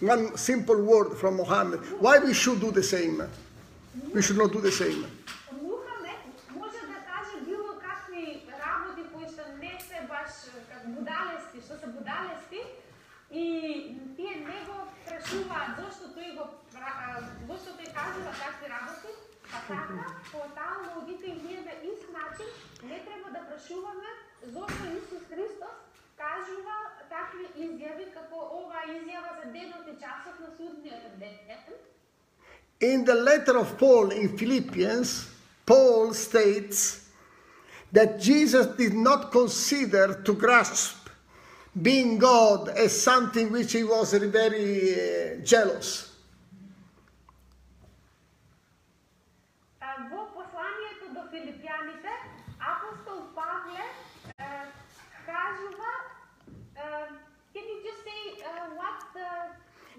One 0.00 0.36
simple 0.36 0.82
word 0.82 1.16
from 1.16 1.36
Muhammad. 1.36 1.80
Why 2.00 2.18
we 2.18 2.34
should 2.34 2.60
do 2.60 2.70
the 2.70 2.82
same? 2.82 3.22
We 4.12 4.20
should 4.20 4.36
not 4.36 4.52
do 4.52 4.60
the 4.60 4.72
same. 4.72 5.06
Да 12.06 12.22
и 13.30 13.98
тие 14.16 14.34
не 14.46 14.58
го 14.66 14.76
прашуваат 15.06 15.70
зошто 15.78 16.06
тој 16.14 16.36
го 16.36 16.44
зошто 17.48 17.74
тој 17.78 17.88
кажува 17.96 18.32
такви 18.38 18.70
работи, 18.70 19.10
па 19.50 19.58
така 19.66 20.06
по 20.30 20.46
таа 20.54 20.76
логика 20.94 21.26
и 21.26 21.34
ние 21.42 21.60
да 21.66 21.74
на 21.74 21.90
ист 21.90 22.06
начин 22.18 22.48
не 22.82 22.98
треба 23.06 23.30
да 23.36 23.40
прашуваме 23.48 24.10
зошто 24.54 24.82
Исус 24.98 25.22
Христос 25.30 25.85
кажува 26.17 26.77
такви 27.09 27.45
изјави 27.65 28.13
како 28.13 28.39
оваа 28.59 28.85
изјава 28.87 29.31
за 29.39 29.51
денот 29.51 29.87
и 29.87 29.95
часот 30.03 30.39
на 30.39 30.49
судниот 30.57 31.19
ден. 31.19 31.37
In 32.81 33.05
the 33.05 33.15
letter 33.15 33.57
of 33.57 33.77
Paul 33.77 34.11
in 34.11 34.37
Philippians, 34.37 35.27
Paul 35.65 36.13
states 36.13 37.07
that 37.91 38.19
Jesus 38.19 38.65
did 38.75 38.93
not 38.93 39.31
consider 39.31 40.21
to 40.23 40.33
grasp 40.33 41.09
being 41.79 42.17
God 42.17 42.69
as 42.69 42.99
something 42.99 43.51
which 43.51 43.73
he 43.73 43.83
was 43.83 44.13
very 44.13 44.93
uh, 44.93 45.45
jealous. 45.45 46.04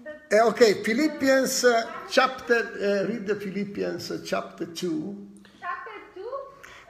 The, 0.04 0.12
the 0.30 0.40
Uh, 0.40 0.48
okay, 0.48 0.82
Philippians 0.84 1.64
uh, 1.64 1.84
chapter, 2.10 2.54
uh, 2.56 3.08
read 3.08 3.26
the 3.26 3.34
Philippians 3.36 4.10
uh, 4.10 4.18
chapter 4.24 4.66
2, 4.66 5.28
chapter 5.60 5.90
2, 6.14 6.26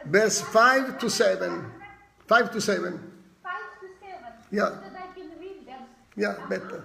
verse 0.06 0.40
5 0.40 0.98
to 0.98 1.10
7. 1.10 1.72
5 2.26 2.50
to 2.52 2.60
7. 2.60 3.12
5 3.42 3.52
to 3.80 3.86
7, 4.00 4.16
Yeah. 4.50 4.68
so 4.68 4.74
that 4.74 5.08
I 5.10 5.18
can 5.18 5.30
read 5.40 5.66
them. 5.66 5.80
Yeah, 6.16 6.34
better. 6.48 6.84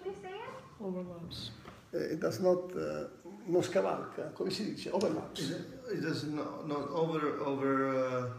overlaps. 0.83 1.51
It 1.93 2.19
does 2.19 2.39
not, 2.39 2.75
uh, 2.75 3.07
non 3.47 3.61
scavalca, 3.61 4.33
come 4.35 4.49
si 4.49 4.71
dice, 4.71 4.89
overlaps. 4.93 5.49
It, 5.49 5.61
it 5.93 6.01
does 6.01 6.23
not, 6.23 6.67
not 6.67 6.89
over, 6.89 7.39
over, 7.39 7.89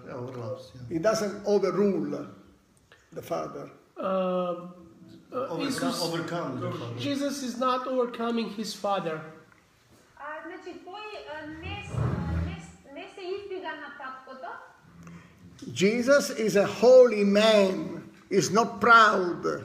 uh, 0.09 0.15
overlaps. 0.15 0.73
Yeah. 0.75 0.97
It 0.97 1.03
doesn't 1.03 1.47
overrule 1.47 2.27
the 3.13 3.23
Father. 3.23 3.71
Uh, 3.99 4.03
uh 4.03 5.49
overcome, 5.49 5.95
overcome 6.01 6.61
the 6.61 6.71
Father. 6.71 6.99
Jesus 6.99 7.43
is 7.43 7.59
not 7.59 7.87
overcoming 7.87 8.49
his 8.51 8.75
Father. 8.75 9.21
Jesus 15.73 16.31
is 16.31 16.57
a 16.57 16.67
holy 16.67 17.25
man, 17.25 18.11
is 18.29 18.51
not 18.51 18.81
proud. 18.81 19.65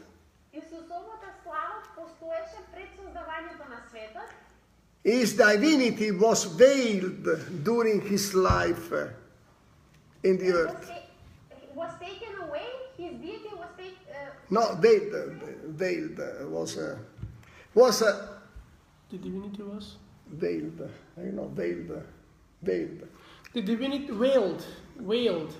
His 5.03 5.33
divinity 5.33 6.11
was 6.11 6.43
veiled 6.45 7.27
during 7.63 8.01
his 8.01 8.33
life 8.33 8.91
in 10.23 10.37
the 10.37 10.51
earth. 10.51 10.91
Was 11.73 11.91
taken 11.99 12.35
away? 12.47 12.67
His 12.97 13.13
deity 13.13 13.49
was 13.55 13.69
taken. 13.75 13.95
Uh, 14.11 14.29
no, 14.51 14.75
veiled. 14.75 15.41
Veiled 15.65 16.51
was 16.51 16.77
uh, 16.77 16.97
was. 17.73 18.01
Uh, 18.03 18.27
the 19.09 19.17
divinity 19.17 19.63
was 19.63 19.95
veiled. 20.31 20.87
I 21.17 21.21
you 21.23 21.31
know 21.31 21.47
veiled, 21.47 22.03
veiled. 22.61 23.07
The 23.53 23.61
divinity 23.61 24.11
veiled, 24.11 24.63
veiled. 24.99 25.55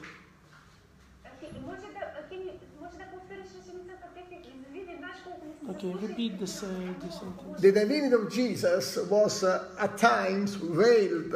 Okay. 1.25 1.51
Okay, 5.71 5.93
repeat 5.93 6.47
sentence. 6.47 7.21
The 7.59 7.71
divinity 7.71 8.13
of 8.13 8.31
Jesus 8.31 8.97
was 9.09 9.43
uh, 9.43 9.63
at 9.79 9.97
times 9.97 10.55
veiled. 10.55 11.33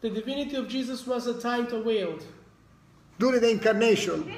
The 0.00 0.10
divinity 0.10 0.56
of 0.56 0.68
Jesus 0.68 1.06
was 1.06 1.26
at 1.26 1.40
times 1.40 1.72
veiled. 1.72 2.24
During 3.18 3.40
the 3.40 3.50
incarnation. 3.50 4.30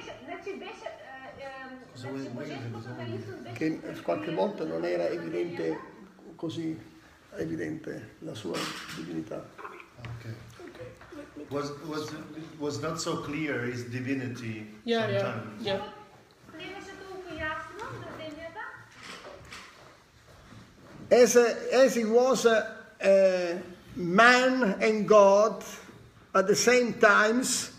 Che 3.55 3.81
qualche 4.03 4.35
volta 4.35 4.65
non 4.65 4.85
era 4.85 5.09
evidente 5.09 5.79
così 6.37 6.77
evidente 7.37 8.17
la 8.21 8.35
sua 8.35 8.59
divinità. 8.97 9.43
Was, 11.51 11.73
was, 11.87 12.13
was 12.59 12.81
not 12.81 13.01
so 13.01 13.23
clear 13.23 13.63
his 13.65 13.85
divinity 13.85 14.67
yeah, 14.85 15.07
sometimes. 15.07 15.65
Yeah, 15.65 15.75
yeah. 15.75 15.94
as, 21.11 21.37
a, 21.37 21.57
as 21.73 21.95
he 21.95 22.05
was 22.05 22.45
a, 22.47 22.77
a 23.03 23.59
man 23.97 24.77
and 24.81 25.07
God 25.09 25.65
at 26.35 26.47
the 26.47 26.57
same 26.57 26.95
times, 26.95 27.73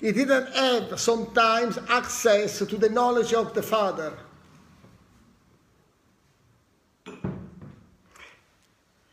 he 0.00 0.12
didn't 0.12 0.52
have 0.54 0.98
sometimes 1.00 1.78
access 1.88 2.58
to 2.58 2.76
the 2.76 2.88
knowledge 2.88 3.32
of 3.32 3.54
the 3.54 3.62
Father. 3.62 4.12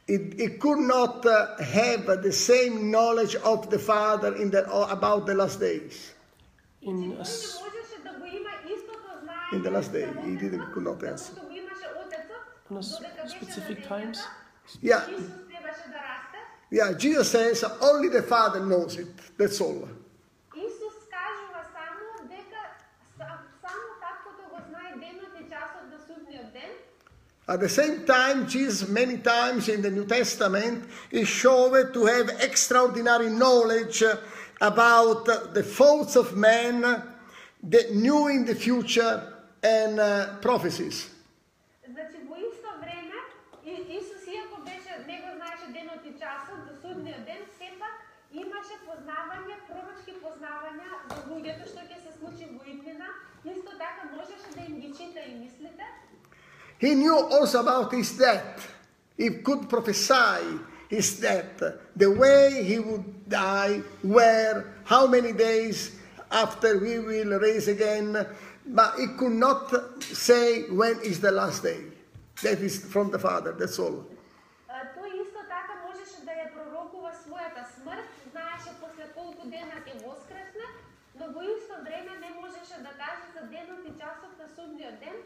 It, 0.07 0.39
it 0.39 0.59
could 0.59 0.79
not 0.79 1.23
uh, 1.23 1.55
have 1.61 2.07
the 2.23 2.31
same 2.31 2.89
knowledge 2.89 3.35
of 3.35 3.69
the 3.69 3.77
Father 3.77 4.35
in 4.35 4.49
the, 4.49 4.67
uh, 4.67 4.87
about 4.89 5.27
the 5.27 5.35
last 5.35 5.59
days. 5.59 6.13
In, 6.81 7.15
in 9.51 9.63
the 9.63 9.69
last 9.69 9.93
day, 9.93 10.09
he 10.25 10.35
didn't, 10.35 10.71
could 10.71 10.83
not 10.83 11.03
answer 11.03 11.33
on 12.69 12.77
a 12.77 13.29
specific 13.29 13.87
times? 13.87 14.23
Yeah. 14.81 15.05
Yeah, 16.71 16.93
Jesus 16.93 17.31
says 17.31 17.63
only 17.81 18.09
the 18.09 18.21
Father 18.21 18.63
knows 18.65 18.97
it. 18.97 19.07
That's 19.37 19.59
all. 19.59 19.89
At 27.49 27.61
the 27.61 27.69
same 27.69 28.05
time, 28.05 28.47
Jesus 28.47 28.87
many 28.87 29.17
times 29.17 29.69
in 29.69 29.81
the 29.81 29.89
New 29.89 30.05
Testament 30.05 30.87
is 31.09 31.27
shown 31.27 31.91
to 31.93 32.05
have 32.05 32.29
extraordinary 32.41 33.31
knowledge 33.31 34.03
about 34.61 35.25
the 35.25 35.63
faults 35.63 36.15
of 36.15 36.37
men, 36.37 36.81
the 37.63 37.87
new 37.91 38.27
in 38.27 38.45
the 38.45 38.53
future, 38.53 39.33
and 39.63 39.99
uh, 39.99 40.35
prophecies. 40.41 41.09
познавање, 48.88 49.56
пророчки 49.68 50.14
познавања 50.22 50.90
за 51.10 51.20
луѓето 51.30 51.68
што 51.68 51.80
ќе 51.84 51.98
се 52.02 52.12
случи 52.18 52.48
во 52.52 52.64
иднина. 52.64 53.08
Исто 53.44 53.72
така 53.78 54.08
можеше 54.14 54.48
да 54.56 54.64
им 54.64 54.80
ги 54.80 54.92
чита 54.92 55.20
и 55.20 55.34
мислите. 55.34 55.84
He 56.78 56.94
knew 56.94 57.16
also 57.16 57.60
about 57.60 57.92
his 57.92 58.16
death. 58.16 58.68
He 59.16 59.30
could 59.42 59.68
prophesy 59.68 60.58
his 60.88 61.20
death, 61.20 61.62
the 61.96 62.10
way 62.10 62.62
he 62.64 62.78
would 62.78 63.28
die, 63.28 63.82
where, 64.02 64.74
how 64.84 65.06
many 65.06 65.32
days 65.32 65.92
after 66.30 66.78
we 66.78 66.98
will 66.98 67.38
raise 67.38 67.68
again, 67.68 68.26
but 68.66 68.94
he 68.98 69.06
could 69.18 69.32
not 69.32 69.72
say 70.00 70.62
when 70.70 70.98
is 71.00 71.20
the 71.20 71.30
last 71.30 71.62
day. 71.62 71.80
That 72.42 72.60
is 72.60 72.84
from 72.84 73.10
the 73.10 73.18
Father, 73.18 73.52
that's 73.52 73.78
all. 73.78 74.04
Денот 79.49 79.83
колку 79.85 80.09
воскресна, 80.09 80.67
но 81.15 81.31
во 81.33 81.43
исто 81.43 81.81
време 81.83 82.11
не 82.23 82.29
можеше 82.39 82.77
да 82.85 82.91
каже 83.01 83.25
за 83.35 83.47
денот 83.47 83.81
и 83.85 83.91
часот 83.99 84.33
на 84.39 84.47
судниот 84.55 84.99
ден, 84.99 85.17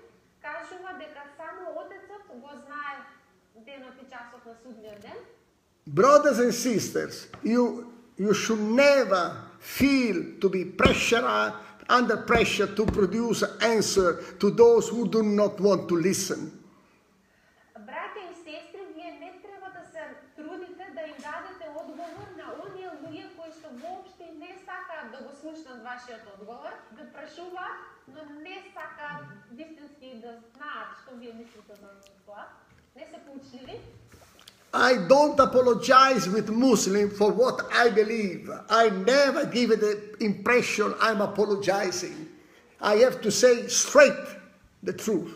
кажува 0.42 0.94
дека 1.00 1.24
само 1.38 1.80
Отецот 1.82 2.24
го 2.42 2.52
знае 2.66 2.98
денот 3.56 3.96
и 4.02 4.06
часот 4.12 4.46
на 4.46 4.56
судниот 4.64 5.00
ден. 5.02 5.18
Brothers 5.86 6.40
and 6.40 6.54
sisters, 6.54 7.28
you, 7.44 7.92
you 8.18 8.34
should 8.34 8.62
never 8.62 9.36
feel 9.60 10.24
to 10.40 10.48
be 10.50 10.64
pressure, 10.64 11.54
under 11.90 12.18
pressure 12.18 12.68
to 12.68 12.86
produce 12.86 13.44
answer 13.62 14.24
to 14.40 14.50
those 14.50 14.88
who 14.88 15.08
do 15.10 15.22
not 15.24 15.60
want 15.60 15.90
to 15.90 15.96
listen. 15.96 16.63
сакаат 25.53 25.53
да 25.53 25.53
го 25.53 25.53
слушнат 25.53 25.83
вашиот 25.83 26.21
одговор, 26.41 26.71
да 26.93 27.13
прашуваат, 27.13 27.79
но 28.09 28.41
не 28.41 28.63
сакаат 28.75 29.25
вистински 29.53 30.21
да 30.23 30.33
знаат 30.55 30.89
што 31.03 31.17
вие 31.17 31.33
мислите 31.33 31.75
за 31.81 31.89
тоа. 32.27 32.45
Не 32.97 33.07
се 33.07 33.19
поучливи. 33.27 33.81
I 34.73 34.97
don't 35.09 35.41
apologize 35.41 36.29
with 36.29 36.51
Muslim 36.51 37.11
for 37.11 37.33
what 37.33 37.59
I 37.73 37.89
believe. 37.89 38.51
I 38.69 38.91
never 38.91 39.47
give 39.47 39.71
the 39.81 39.95
impression 40.21 40.95
I'm 41.01 41.23
apologizing. 41.23 42.29
I 42.81 42.97
have 42.97 43.23
to 43.23 43.31
say 43.31 43.67
straight 43.69 44.27
the 44.83 44.93
truth. 44.93 45.33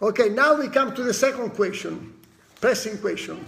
Okay, 0.00 0.28
now 0.28 0.54
we 0.54 0.68
come 0.68 0.94
to 0.94 1.02
the 1.02 1.14
second 1.14 1.50
question, 1.50 2.14
pressing 2.60 2.98
question. 2.98 3.44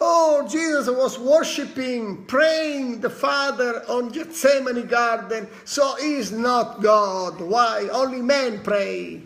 Oh, 0.00 0.46
Jesus 0.48 0.88
was 0.88 1.18
worshiping, 1.18 2.24
praying 2.26 3.00
the 3.00 3.10
Father 3.10 3.82
on 3.88 4.10
Gethsemane 4.10 4.86
garden, 4.86 5.48
so 5.64 5.96
he's 5.96 6.30
not 6.30 6.80
God. 6.80 7.40
Why? 7.40 7.88
Only 7.90 8.22
men 8.22 8.62
pray. 8.62 9.22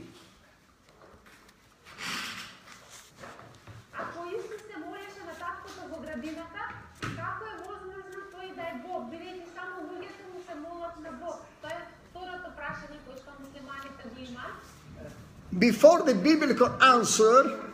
Before 15.62 16.02
the 16.02 16.12
biblical 16.12 16.70
answer, 16.82 17.70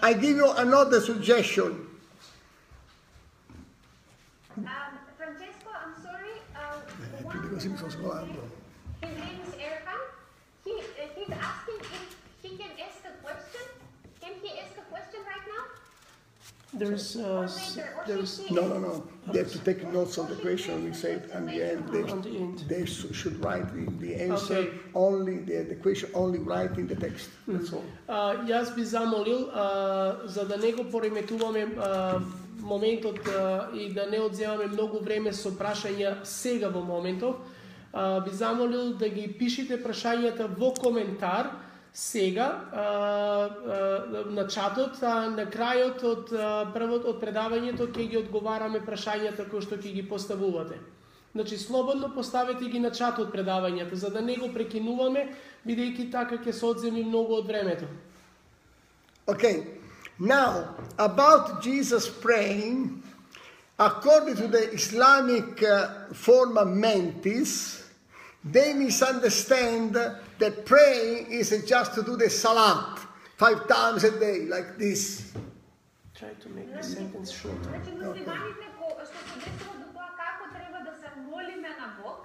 I 0.00 0.14
give 0.14 0.36
you 0.36 0.50
another 0.52 1.02
suggestion. 1.02 1.86
Um, 4.56 4.64
Francesco, 5.18 5.68
I'm 5.76 5.92
sorry. 6.02 6.40
Uh, 6.56 6.80
there's 16.78 17.16
uh, 17.16 17.48
there's? 18.06 18.50
No, 18.50 18.66
no, 18.68 18.78
no. 18.78 18.92
They 19.32 19.38
have 19.40 19.52
to 19.52 19.58
take 19.58 19.80
notes 19.92 20.18
of 20.18 20.28
the 20.28 20.36
question. 20.36 20.84
We 20.84 20.92
say 20.92 21.12
it 21.14 21.30
at 21.32 21.46
the 21.46 21.62
end. 21.72 21.88
They, 21.88 22.02
on 22.02 22.22
the 22.22 22.36
end. 22.36 22.58
they 22.68 22.84
sh- 22.86 23.12
should 23.12 23.42
write 23.44 23.66
the, 23.74 23.90
the 23.98 24.14
answer 24.14 24.54
Okay. 24.56 24.70
only, 24.94 25.38
the, 25.38 25.62
the 25.62 25.74
question 25.74 26.10
only 26.14 26.38
write 26.38 26.78
in 26.78 26.86
the 26.86 26.94
text. 26.96 27.28
That's 27.48 27.72
all. 27.72 27.84
А, 28.08 28.34
јас 28.46 28.74
би 28.74 28.84
замолил, 28.84 29.50
за 30.24 30.44
да 30.48 30.56
не 30.56 30.72
го 30.72 30.84
пореметуваме 30.84 31.66
а, 31.78 32.20
моментот 32.60 33.28
а, 33.28 33.68
и 33.74 33.92
да 33.92 34.06
не 34.06 34.20
одземаме 34.20 34.66
многу 34.66 34.98
време 34.98 35.32
со 35.32 35.50
прашања 35.50 36.24
сега 36.24 36.68
во 36.68 36.80
моментов, 36.80 37.36
а, 37.92 38.20
би 38.20 38.30
замолил 38.30 38.94
да 38.94 39.08
ги 39.08 39.26
пишите 39.38 39.82
прашањата 39.82 40.46
во 40.58 40.74
коментар 40.74 41.50
сега 41.96 42.60
а, 42.72 42.80
а, 42.80 44.24
на 44.28 44.44
чатот, 44.46 44.98
а 45.00 45.30
на 45.32 45.46
крајот 45.48 46.02
од 46.04 46.32
а, 46.36 46.48
првот 46.74 47.06
од 47.08 47.22
предавањето 47.22 47.86
ќе 47.88 48.04
ги 48.10 48.18
одговараме 48.20 48.82
прашањата 48.84 49.46
кои 49.48 49.64
што 49.64 49.78
ќе 49.80 49.94
ги 49.94 50.02
поставувате. 50.04 50.76
Значи, 51.32 51.56
слободно 51.56 52.10
поставете 52.12 52.68
ги 52.68 52.82
на 52.84 52.90
чатот 52.92 53.32
предавањата, 53.32 53.96
за 53.96 54.10
да 54.12 54.20
не 54.20 54.36
го 54.36 54.50
прекинуваме, 54.52 55.24
бидејќи 55.64 56.10
така 56.12 56.36
ќе 56.36 56.52
се 56.52 56.66
одземи 56.66 57.04
многу 57.04 57.40
од 57.40 57.48
времето. 57.48 57.88
Okay. 59.26 59.64
Now, 60.20 60.76
about 60.98 61.62
Jesus 61.64 62.08
praying, 62.08 63.02
according 63.78 64.36
to 64.36 64.48
the 64.48 64.68
Islamic 64.72 65.62
uh, 65.62 66.12
forma 66.12 66.64
mentis, 66.64 67.85
they 68.45 68.73
misunderstand 68.73 69.93
that 70.39 70.65
praying 70.65 71.31
is 71.31 71.49
just 71.67 71.93
to 71.95 72.01
do 72.03 72.15
the 72.17 72.29
salat 72.29 72.99
five 73.37 73.67
times 73.67 74.03
a 74.03 74.11
day, 74.19 74.45
like 74.45 74.77
this. 74.77 75.31
Try 76.15 76.33
to 76.43 76.49
make 76.49 76.69
the 76.73 76.83
sentence 76.83 77.31
shorter. 77.31 77.69
Значи 77.69 77.91
муслиманите 77.91 78.67
по 78.79 78.87
што 79.05 79.17
се 79.29 79.37
десува 79.45 79.73
до 79.81 79.87
тоа 79.95 80.09
како 80.23 80.43
треба 80.55 80.79
да 80.87 80.93
се 81.01 81.09
молиме 81.29 81.71
на 81.81 81.87
Бог, 82.01 82.19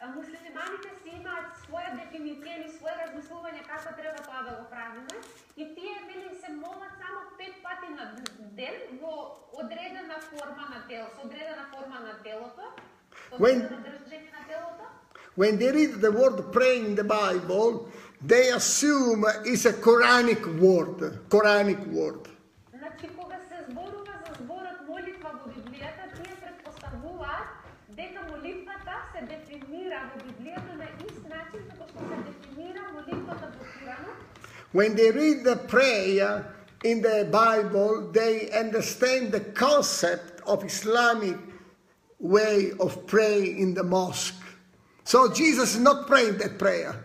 а, 0.00 0.06
муслиманите 0.16 0.90
си 1.02 1.08
имаат 1.20 1.48
своја 1.64 1.90
дефиниција 2.00 2.52
или 2.58 2.68
свое 2.78 2.94
размислување 3.02 3.62
како 3.72 3.88
треба 4.00 4.20
тоа 4.28 4.42
да 4.48 4.52
го 4.58 4.64
правиме 4.72 5.16
и 5.56 5.64
тие 5.74 5.94
вели 6.08 6.30
се 6.42 6.52
молат 6.52 6.92
само 7.00 7.20
пет 7.38 7.54
пати 7.64 7.88
на 7.98 8.04
ден 8.60 8.76
во 9.00 9.14
одредена 9.52 10.18
форма 10.30 10.64
на 10.74 10.80
тело, 10.88 11.06
со 11.16 11.20
одредена 11.26 11.64
форма 11.72 11.98
на 12.08 12.14
телото, 12.22 12.64
со 13.28 13.34
When- 13.42 13.64
одредено 13.64 13.98
држење 14.04 14.30
на 14.36 14.42
телото. 14.50 14.84
When 15.36 15.58
they 15.58 15.70
read 15.70 16.00
the 16.00 16.10
word 16.10 16.52
praying 16.52 16.84
in 16.86 16.94
the 16.96 17.04
Bible, 17.04 17.88
they 18.20 18.50
assume 18.50 19.24
it's 19.44 19.66
a 19.66 19.72
Quranic 19.72 20.42
word. 20.58 20.98
Quranic 21.30 21.86
word. 21.86 22.28
Значи 22.74 23.06
кога 23.16 23.38
се 23.48 23.70
зборува 23.70 24.14
за 24.26 24.44
зборот 24.44 24.80
молитва 24.88 25.30
начин 25.30 25.38
во 25.38 25.46
Библијата 25.54 26.04
тие 26.16 26.34
предпоставуваат 26.42 27.48
дека 28.00 28.20
молитвата 28.30 28.94
се 29.12 29.20
дефинира 29.30 30.00
во 30.10 30.16
Библијата 30.26 30.72
на 30.80 30.88
ист 31.06 31.22
начин 31.34 31.62
како 31.70 31.84
што 31.90 32.00
се 32.10 32.18
дефинира 32.28 32.82
молитвата 32.96 33.46
во 33.54 33.64
Куранот. 33.78 34.18
When 34.72 34.96
they 34.96 35.10
read 35.12 35.44
the 35.44 35.56
prayer 35.74 36.44
in 36.82 37.02
the 37.02 37.28
Bible, 37.30 38.10
they 38.12 38.50
understand 38.50 39.30
the 39.30 39.44
concept 39.54 40.42
of 40.46 40.64
Islamic 40.64 41.38
way 42.18 42.72
of 42.80 43.06
praying 43.06 43.58
in 43.58 43.74
the 43.74 43.84
mosque. 43.84 44.41
So 45.03 45.31
Jesus 45.31 45.75
is 45.75 45.81
not 45.81 46.07
praying 46.07 46.37
that 46.37 46.57
prayer. 46.57 46.95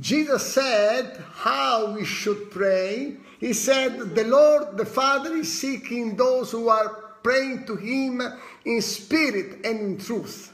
Jesus 0.00 0.52
said 0.52 1.22
how 1.32 1.92
we 1.92 2.04
should 2.04 2.50
pray. 2.50 3.16
He 3.40 3.52
said, 3.52 4.14
The 4.14 4.24
Lord, 4.24 4.76
the 4.76 4.84
Father, 4.84 5.34
is 5.36 5.60
seeking 5.60 6.16
those 6.16 6.50
who 6.50 6.68
are 6.68 6.88
praying 7.22 7.66
to 7.66 7.76
Him 7.76 8.22
in 8.64 8.82
spirit 8.82 9.64
and 9.64 9.80
in 9.80 9.98
truth. 9.98 10.52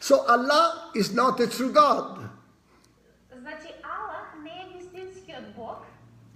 So 0.00 0.24
Allah 0.26 0.90
is 0.94 1.12
not 1.12 1.40
a 1.40 1.46
true 1.46 1.72
God. 1.72 2.30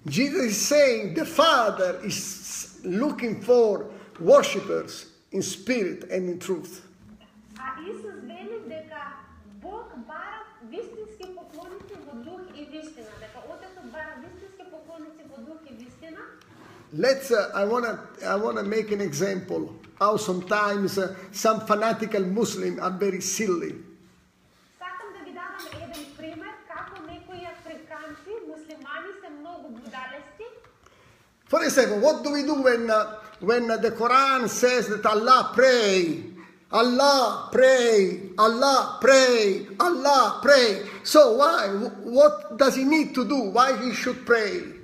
Jesus 0.07 0.43
is 0.43 0.61
saying 0.61 1.15
the 1.15 1.25
Father 1.25 2.01
is 2.05 2.81
looking 2.85 3.41
for 3.41 3.87
worshippers 4.19 5.07
in 5.31 5.43
spirit 5.43 6.11
and 6.11 6.29
in 6.29 6.39
truth. 6.39 6.85
Let's. 16.93 17.31
Uh, 17.31 17.51
I 17.55 17.65
wanna. 17.65 18.01
I 18.27 18.37
wanna 18.37 18.63
make 18.63 18.91
an 18.93 19.01
example 19.01 19.75
how 20.03 20.17
sometimes 20.17 20.99
uh, 20.99 21.15
some 21.31 21.61
fanatical 21.63 22.27
Muslims 22.27 22.81
are 22.81 22.91
very 22.91 23.21
silly. 23.21 23.75
For 31.47 31.63
example, 31.63 32.01
what 32.01 32.25
do 32.25 32.33
we 32.33 32.43
do 32.43 32.63
when, 32.63 32.91
uh, 32.91 33.21
when 33.41 33.71
uh, 33.71 33.77
the 33.77 33.91
Quran 33.93 34.49
says 34.49 34.89
that 34.89 35.05
Allah 35.05 35.53
pray, 35.55 36.25
Allah 36.73 37.51
pray, 37.53 38.33
Allah 38.39 38.97
pray, 39.03 39.67
Allah 39.79 40.41
pray? 40.43 40.83
So 41.05 41.37
why? 41.37 41.69
What 42.09 42.57
does 42.57 42.75
he 42.75 42.85
need 42.85 43.15
to 43.15 43.29
do? 43.29 43.53
Why 43.53 43.77
he 43.77 43.93
should 43.93 44.25
pray? 44.25 44.82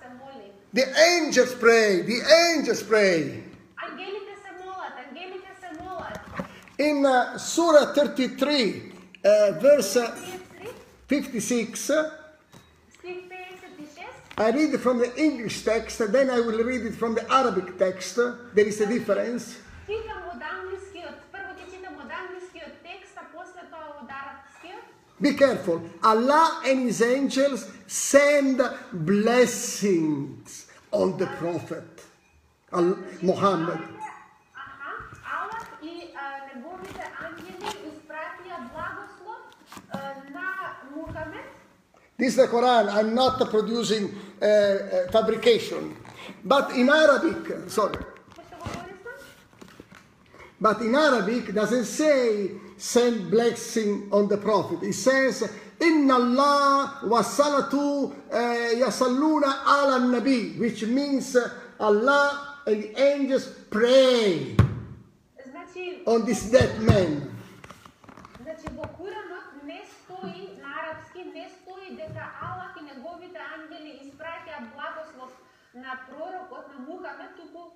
се 0.00 0.08
моли. 0.20 0.48
The 0.74 0.86
angels 1.12 1.54
pray. 1.54 2.02
The 2.12 2.18
angels 2.46 2.82
pray. 2.90 3.42
Ангелите 3.86 4.34
се 4.44 4.50
молат, 4.64 4.92
ангелите 5.06 5.50
се 5.60 5.82
молат. 5.82 6.18
In 6.78 6.98
uh, 7.06 7.38
Surah 7.38 7.86
33, 7.94 8.92
uh, 9.24 9.52
verse 9.66 9.96
uh, 9.96 10.12
33, 10.58 10.68
56, 11.08 11.90
uh, 11.90 12.10
стих 12.98 13.16
56, 13.78 14.04
I 14.38 14.50
read 14.50 14.80
from 14.80 14.98
the 14.98 15.10
English 15.16 15.64
text, 15.64 15.98
then 16.12 16.28
I 16.30 16.40
will 16.46 16.62
read 16.70 16.82
it 16.90 16.94
from 16.94 17.14
the 17.14 17.24
Arabic 17.32 17.78
text. 17.78 18.16
There 18.54 18.68
is 18.72 18.80
a 18.80 18.86
difference. 18.86 19.44
Be 25.21 25.33
careful. 25.33 25.81
Allah 26.03 26.61
and 26.65 26.87
His 26.87 27.01
angels 27.01 27.69
send 27.87 28.61
blessings 28.91 30.67
on 30.91 31.17
the 31.17 31.27
Prophet 31.27 31.83
Muhammad. 33.21 33.79
This 42.17 42.29
is 42.29 42.35
the 42.35 42.47
Quran. 42.47 42.87
I'm 42.93 43.15
not 43.15 43.39
producing 43.49 44.13
uh, 44.41 45.09
fabrication. 45.11 45.95
But 46.45 46.71
in 46.71 46.87
Arabic, 46.89 47.69
sorry. 47.69 47.97
but 50.60 50.80
in 50.80 50.94
Arabic 50.94 51.52
doesn't 51.54 51.84
say 51.84 52.50
send 52.76 53.30
blessing 53.30 54.08
on 54.12 54.28
the 54.28 54.36
Prophet. 54.38 54.82
It 54.82 54.94
says, 54.94 55.44
Inna 55.80 56.14
Allah 56.14 57.00
wa 57.04 57.22
salatu 57.22 58.10
uh, 58.32 58.36
yasalluna 58.80 59.64
ala 59.66 60.00
nabi, 60.00 60.58
which 60.58 60.84
means 60.84 61.36
uh, 61.36 61.50
Allah 61.78 62.56
and 62.66 62.82
the 62.82 62.98
angels 63.00 63.46
pray 63.70 64.56
Значи, 65.46 66.02
on 66.06 66.24
this 66.24 66.50
dead 66.50 66.80
man. 66.80 67.32
значи 68.42 68.66
во 68.76 68.86
Куранот 68.96 69.62
не 69.64 69.82
стои 69.84 70.56
на 70.62 70.72
арапски, 70.80 71.24
не 71.34 71.48
стои 71.48 71.96
дека 71.96 72.24
Аллах 72.40 72.76
и 72.80 72.84
неговите 72.84 73.38
ангели 73.38 74.00
испраќаат 74.08 74.72
благослов 74.74 75.32
на 75.74 76.00
пророкот 76.08 76.72
на 76.72 76.78
Мухамед, 76.86 77.36
туку 77.36 77.74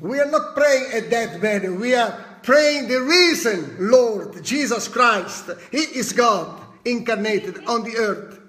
we 0.00 0.20
are 0.20 0.30
not 0.30 0.54
praying 0.54 0.92
at 0.92 1.10
that 1.10 1.42
manner. 1.42 1.72
We 1.72 1.94
are 1.94 2.12
praying 2.42 2.88
the 2.88 3.00
reason, 3.00 3.76
Lord 3.78 4.44
Jesus 4.44 4.86
Christ. 4.88 5.50
He 5.70 5.78
is 5.78 6.12
God 6.12 6.60
incarnated 6.84 7.64
on 7.66 7.82
the 7.84 7.96
earth. 7.96 8.40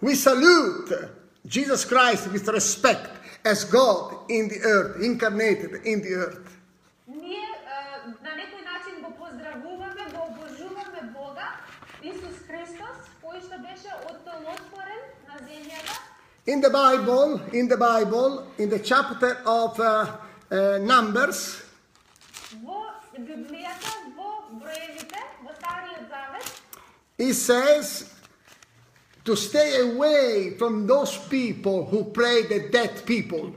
We 0.00 0.14
salute 0.16 0.90
Jesus 1.46 1.84
Christ 1.84 2.32
with 2.32 2.48
respect 2.48 3.10
as 3.44 3.64
God 3.64 4.28
in 4.28 4.48
the 4.48 4.60
earth, 4.62 5.00
incarnated 5.00 5.86
in 5.86 6.02
the 6.02 6.14
earth. 6.14 6.61
In 16.44 16.60
the 16.60 16.70
Bible, 16.70 17.40
in 17.52 17.68
the 17.68 17.76
Bible, 17.76 18.48
in 18.58 18.68
the 18.68 18.80
chapter 18.80 19.38
of 19.46 19.78
uh, 19.78 20.16
uh, 20.50 20.78
Numbers, 20.82 21.62
he 27.16 27.32
says 27.32 28.12
to 29.24 29.36
stay 29.36 29.80
away 29.82 30.54
from 30.58 30.88
those 30.88 31.16
people 31.28 31.86
who 31.86 32.10
pray 32.10 32.42
the 32.42 32.68
dead 32.70 33.06
people. 33.06 33.54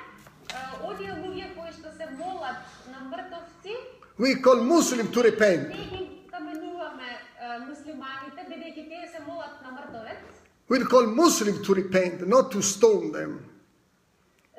а, 0.55 0.88
оние 0.88 1.12
луѓе 1.22 1.55
кои 1.57 1.70
што 1.72 1.88
се 1.96 2.07
молат 2.18 2.57
на 2.92 3.00
мртовци, 3.11 3.74
We 4.18 4.35
call 4.42 4.61
Muslim 4.62 5.07
to 5.12 5.20
repent. 5.22 5.68
не 5.68 5.85
ги 5.92 6.29
каменуваме 6.31 7.11
а, 7.40 7.59
муслиманите, 7.68 8.40
бидејќи 8.50 8.83
тие 8.88 9.09
се 9.12 9.20
молат 9.26 9.55
на 9.64 9.70
мртовец. 9.76 10.22
We 10.70 10.79
call 10.85 11.07
Muslim 11.07 11.55
to 11.64 11.74
repent, 11.74 12.16
not 12.26 12.50
to 12.52 12.61
stone 12.62 13.12
them. 13.12 13.33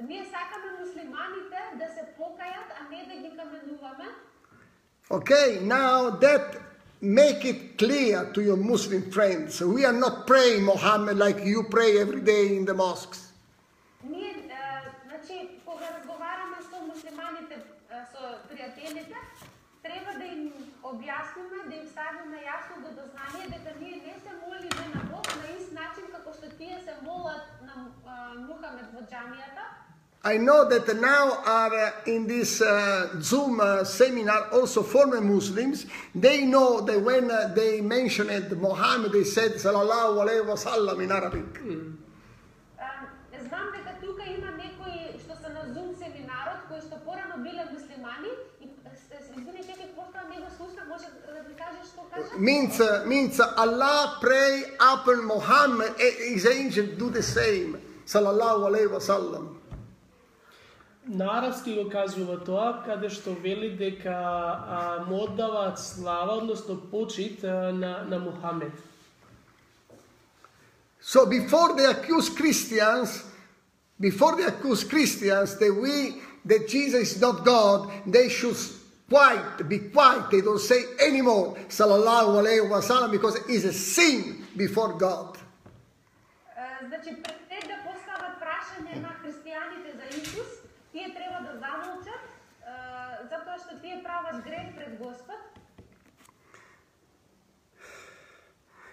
Ние 0.01 0.25
сакаме 0.25 0.69
муслиманите 0.81 1.59
да 1.81 1.87
се 1.95 2.03
покајат, 2.19 2.69
Да. 3.98 4.08
Okay, 5.10 5.60
now 5.60 6.10
that 6.10 6.56
make 7.02 7.44
it 7.44 7.76
clear 7.76 8.30
to 8.32 8.40
your 8.42 8.56
Muslim 8.56 9.10
friends. 9.10 9.60
We 9.60 9.84
are 9.84 9.92
not 9.92 10.26
praying 10.26 10.64
Muhammad 10.64 11.18
like 11.18 11.44
you 11.44 11.64
pray 11.64 11.98
every 11.98 12.20
day 12.20 12.56
in 12.56 12.64
the 12.64 12.74
mosques. 12.74 13.32
Ние, 14.04 14.34
значи, 15.06 15.48
кога 15.64 15.86
разговараме 15.98 16.56
со 16.70 16.78
муслиманите, 16.86 17.54
е, 17.54 17.98
пријателите, 18.48 19.16
треба 19.82 20.18
да 20.18 20.24
им 20.24 20.52
објасниме, 20.82 21.58
да 21.68 21.74
им 21.74 21.86
ставиме 21.94 22.38
јасно 22.50 22.76
до 22.84 22.90
дознание 23.00 23.46
дека 23.54 23.70
ние 23.80 23.96
не 24.06 24.14
се 24.24 24.32
молиме 24.46 24.84
на 24.94 25.02
Бог 25.12 25.26
на 25.40 25.46
ист 25.58 25.72
начин 25.72 26.04
како 26.14 26.32
што 26.38 26.46
тие 26.58 26.78
се 26.86 26.94
молат 27.02 27.44
на 27.66 27.74
Мухамед 28.48 28.88
во 28.94 29.02
џамијата. 29.12 29.64
I 30.23 30.35
know 30.37 30.67
that 30.67 30.87
now 30.99 31.39
are 31.45 31.73
uh, 31.73 31.91
in 32.05 32.27
this 32.27 32.59
uh, 32.61 33.07
Zoom 33.21 33.61
uh, 33.61 33.83
seminar 33.85 34.49
also 34.51 34.83
former 34.83 35.21
Muslims. 35.21 35.85
They 36.13 36.43
know 36.43 36.81
that 36.81 36.99
when 37.01 37.31
uh, 37.31 37.53
they 37.55 37.79
mentioned 37.79 38.51
Muhammad, 38.59 39.13
they 39.13 39.23
said 39.23 39.53
Sallallahu 39.53 40.19
Alaihi 40.23 40.43
Wasallam 40.45 41.01
in 41.03 41.11
Arabic. 41.11 41.45
А, 42.77 43.07
Знам 43.47 43.71
дека 43.71 43.93
тука 44.01 44.23
има 44.27 44.51
некои 44.57 45.15
што 45.23 45.33
се 45.41 45.49
на 45.53 45.63
Zoom 45.73 45.95
семинарот 45.95 46.59
кои 46.67 46.81
што 46.81 46.97
порано 47.05 47.37
биле 47.45 47.63
муслимани 47.71 48.31
и 48.59 48.67
с- 48.83 49.07
с- 49.23 49.31
извини 49.39 49.63
чекај 49.63 49.95
пошто 49.95 50.19
не 50.29 50.37
го 50.43 50.49
слушнав, 50.57 50.85
може 50.89 51.07
да 51.27 51.41
ми 51.47 51.55
кажеш 51.55 51.87
што 51.93 52.01
кажа? 52.11 52.35
Means, 52.37 52.79
uh, 52.81 53.05
means 53.05 53.39
uh, 53.39 53.53
Allah 53.55 54.17
pray 54.19 54.63
upon 54.93 55.23
Muhammad, 55.25 55.91
eh, 55.99 56.33
his 56.33 56.45
angel 56.45 56.87
do 56.97 57.09
the 57.09 57.23
same. 57.23 57.79
Sallallahu 58.05 58.67
Alaihi 58.69 58.89
Wasallam. 58.97 59.53
На 61.07 61.39
арапски 61.39 61.73
го 61.75 61.89
кажува 61.89 62.35
тоа, 62.43 62.83
каде 62.85 63.07
што 63.09 63.31
вели 63.31 63.69
дека 63.79 64.11
а, 64.11 65.05
му 65.07 65.23
оддаваат 65.23 65.79
слава, 65.79 66.37
односно 66.37 66.75
почит 66.91 67.43
а, 67.43 67.71
на, 67.71 68.03
на 68.03 68.19
Мухамед. 68.19 68.73
So 71.01 71.25
before 71.25 71.73
they 71.77 71.85
accuse 71.85 72.27
Christians, 72.29 73.23
before 73.97 74.35
they 74.35 74.43
accuse 74.43 74.83
Christians 74.83 75.55
that 75.59 75.73
we 75.73 76.21
that 76.45 76.67
Jesus 76.67 77.15
is 77.15 77.21
not 77.21 77.45
God, 77.45 77.89
they 78.05 78.27
should 78.27 78.57
quiet, 79.09 79.69
be 79.69 79.79
quiet. 79.79 80.29
They 80.31 80.41
don't 80.41 80.59
say 80.59 80.83
anymore 80.99 81.55
Sallallahu 81.69 82.43
Alaihi 82.43 82.67
Wasallam 82.67 83.11
because 83.11 83.37
it's 83.47 83.63
a 83.63 83.73
sin 83.73 84.45
before 84.57 84.93
God. 84.93 85.37
Е, 86.57 86.87
Значи, 86.87 87.15
пред 87.23 87.63
да 87.67 87.77
постават 87.87 88.33
прашање 88.43 89.01
на 89.01 89.11
христијаните 89.23 89.91
за 89.95 90.17
Исус, 90.21 90.47
тие 90.92 91.14
треба 91.14 91.38
да 91.46 91.52
замолчат, 91.58 92.24
затоа 93.30 93.56
што 93.58 93.80
тие 93.80 94.02
прават 94.04 94.44
грех 94.44 94.76
пред 94.76 94.98
Господ. 94.98 95.40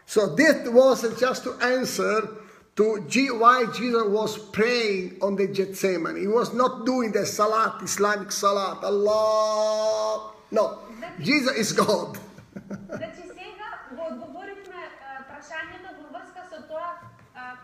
So 0.06 0.36
that 0.36 0.72
was 0.74 1.06
just 1.20 1.44
to 1.44 1.52
answer 1.62 2.30
to 2.76 3.06
G- 3.08 3.30
why 3.30 3.66
Jesus 3.68 4.06
was 4.08 4.38
praying 4.58 5.18
on 5.22 5.36
the 5.36 5.46
Gethsemane. 5.46 6.16
He 6.16 6.28
was 6.28 6.52
not 6.52 6.84
doing 6.84 7.12
the 7.12 7.26
Salat, 7.28 7.84
Islamic 7.84 8.32
Salat. 8.32 8.84
Allah. 8.84 10.32
No, 10.50 10.80
Jesus 11.20 11.54
is 11.58 11.72
God. 11.74 12.18
Значи 12.90 13.22
сега 13.38 13.70
го 13.96 14.02
одговоривме 14.12 14.82
прашањето 15.30 15.94
во 16.02 16.08
врска 16.18 16.42
со 16.50 16.60
тоа 16.70 16.90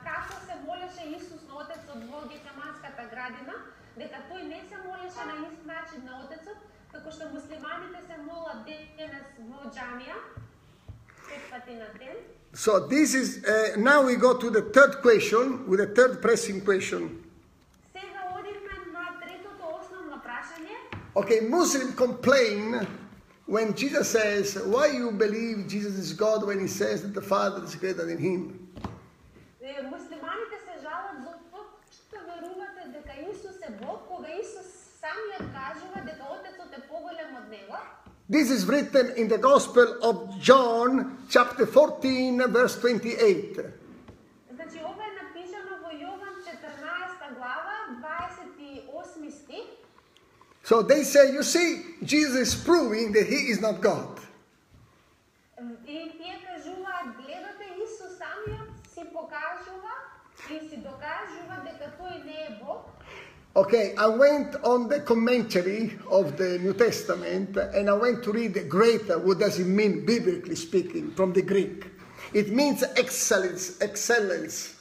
како 0.05 0.35
се 0.45 0.53
молеше 0.67 1.03
Исус 1.17 1.41
на 1.49 1.55
Отецот 1.63 1.99
во 2.11 2.21
Гецеманската 2.29 3.03
градина, 3.09 3.55
дека 3.96 4.18
тој 4.30 4.42
не 4.48 4.60
се 4.68 4.76
молеше 4.86 5.22
на 5.28 5.34
ист 5.46 5.64
начин 5.66 6.04
на 6.08 6.20
Отецот, 6.24 6.60
како 6.92 7.10
што 7.10 7.28
муслиманите 7.34 8.00
се 8.06 8.16
молат 8.26 8.64
денес 8.66 9.26
во 9.38 9.70
џамија, 9.76 10.16
пет 11.28 11.42
пати 11.50 11.74
на 11.74 11.88
ден. 11.98 12.16
So 12.52 12.80
this 12.80 13.14
is 13.14 13.44
uh, 13.44 13.76
now 13.76 14.02
we 14.02 14.16
go 14.16 14.36
to 14.36 14.50
the 14.50 14.62
third 14.76 15.00
question 15.02 15.68
with 15.68 15.78
the 15.80 15.90
third 15.98 16.20
pressing 16.22 16.60
question. 16.64 17.10
Сега 17.92 18.22
одивме 18.38 18.74
на 18.92 19.04
третото 19.20 19.64
основно 19.80 20.22
прашање. 20.26 20.76
Okay, 21.14 21.40
Muslim 21.40 21.92
complain 21.92 22.86
when 23.46 23.74
Jesus 23.74 24.08
says, 24.08 24.56
"Why 24.74 24.86
you 25.00 25.10
believe 25.12 25.68
Jesus 25.68 25.94
is 26.04 26.12
God 26.12 26.46
when 26.46 26.58
He 26.60 26.68
says 26.68 27.02
that 27.02 27.14
the 27.14 27.26
Father 27.34 27.62
is 27.64 27.74
greater 27.76 28.06
than 28.06 28.18
Him?" 28.18 28.63
This 38.28 38.48
is 38.50 38.64
written 38.66 39.12
in 39.16 39.26
the 39.26 39.38
Gospel 39.38 39.98
of 40.02 40.38
John, 40.40 41.18
chapter 41.28 41.66
14, 41.66 42.38
verse 42.52 42.78
28. 42.78 43.58
Значи 44.54 44.78
ова 44.84 45.02
е 45.02 45.12
напишано 45.18 45.82
во 45.82 45.90
Јован 45.90 46.34
14 46.46 47.34
глава, 47.34 47.74
28 47.98 49.30
стих. 49.30 49.66
So 50.62 50.82
they 50.82 51.02
say, 51.02 51.32
you 51.32 51.42
see, 51.42 51.96
Jesus 52.04 52.48
is 52.48 52.54
proving 52.54 53.12
that 53.12 53.26
He 53.26 53.50
is 53.50 53.60
not 53.60 53.80
God. 53.80 54.20
И 55.86 56.12
тие 56.18 56.38
кажуваат, 56.46 57.06
гледате 57.16 57.66
Исус 57.84 58.12
самиот 58.18 58.70
си 58.94 59.02
покажува 59.12 59.94
и 60.50 60.68
си 60.68 60.76
докажува 60.76 61.56
дека 61.66 61.90
тој 61.98 62.24
не 62.24 62.38
е 62.46 62.58
Бог. 62.62 62.93
Okay, 63.56 63.94
I 63.98 64.06
went 64.06 64.54
on 64.62 64.88
the 64.88 65.00
commentary 65.00 65.98
of 66.08 66.36
the 66.36 66.58
New 66.60 66.72
Testament 66.72 67.56
and 67.56 67.90
I 67.90 67.94
went 67.94 68.22
to 68.24 68.32
read 68.32 68.68
greater. 68.68 69.18
What 69.18 69.40
does 69.40 69.58
it 69.58 69.66
mean, 69.66 70.06
biblically 70.06 70.54
speaking, 70.54 71.10
from 71.12 71.32
the 71.32 71.42
Greek? 71.42 71.86
It 72.32 72.52
means 72.52 72.84
excellence, 72.96 73.80
excellence, 73.80 74.76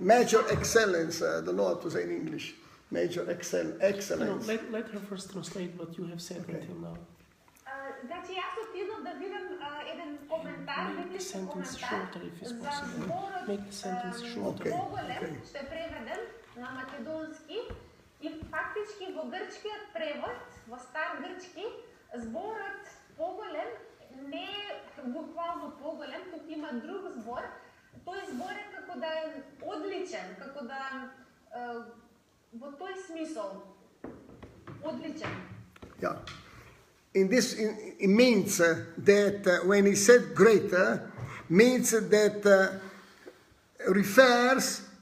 major 0.00 0.42
excellence. 0.50 1.22
uh, 1.22 1.40
I 1.40 1.46
don't 1.46 1.56
know 1.56 1.68
how 1.68 1.74
to 1.74 1.90
say 1.90 2.02
in 2.02 2.10
English. 2.10 2.54
Major 2.90 3.28
excel, 3.30 3.64
No, 3.64 3.76
excellence. 3.80 4.46
let, 4.46 4.70
let 4.72 4.88
her 4.88 5.00
first 5.00 5.30
translate 5.32 5.72
what 5.76 5.96
you 5.98 6.04
have 6.06 6.20
said 6.20 6.44
until 6.48 6.76
now. 6.86 6.96
А, 7.66 7.70
Значи 8.06 8.32
јас 8.32 8.54
отидов 8.62 9.02
да 9.02 9.12
видам 9.18 9.46
а, 9.60 9.82
еден 9.92 10.18
коментар, 10.28 10.74
Make 10.74 10.96
the 10.96 11.02
библиски 11.04 11.32
sentence 11.36 11.76
коментар 11.76 11.88
shorter 11.90 12.20
if 12.28 12.42
it's 12.42 12.48
за 12.48 12.54
possible. 12.64 13.04
зборот 13.04 13.48
Make 13.48 13.64
the 13.70 13.76
sentence 13.84 14.22
ем, 14.22 14.34
shorter. 14.34 14.64
Okay, 14.64 14.70
поголем, 14.70 15.18
okay. 15.22 15.46
што 15.48 15.58
е 15.58 15.66
преведен 15.70 16.20
На 16.61 16.69
македонски 16.71 17.57
и 18.21 18.29
фактички 18.51 19.13
во 19.15 19.23
грчкиот 19.33 19.85
превод, 19.93 20.41
во 20.69 20.77
стар 20.77 21.17
грчки, 21.23 21.65
зборот 22.13 22.85
поголем 23.17 23.71
не 24.29 24.45
е 24.45 25.01
буквално 25.05 25.71
поголем, 25.81 26.21
туку 26.31 26.45
има 26.49 26.69
друг 26.85 27.17
збор. 27.17 27.41
Тој 28.05 28.21
збор 28.29 28.53
е 28.53 28.67
како 28.75 28.99
да 28.99 29.07
е 29.07 29.41
одличен, 29.61 30.37
како 30.37 30.65
да 30.69 30.81
е, 30.85 31.65
во 32.53 32.69
тој 32.77 32.93
смисол 33.07 33.65
одличен. 34.83 35.33
Yeah. 36.01 36.17
In 37.13 37.27
this, 37.27 37.53
in, 37.57 37.75
it 37.99 38.09
means 38.09 38.61
uh, 38.61 38.85
that 38.97 39.45
uh, 39.45 39.67
when 39.67 39.85
he 39.85 39.95
said 39.95 40.33
greater, 40.35 41.11
means 41.49 41.91
that 41.91 42.45
uh, 42.45 42.79
refers 43.91 44.90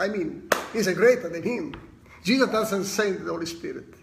I 0.00 0.08
mean, 0.08 0.48
he's 0.72 0.88
greater 0.94 1.28
than 1.28 1.42
him. 1.42 1.74
Jesus 2.24 2.48
doesn't 2.48 2.84
send 2.84 3.20
the 3.26 3.30
Holy 3.30 3.44
Spirit. 3.44 3.94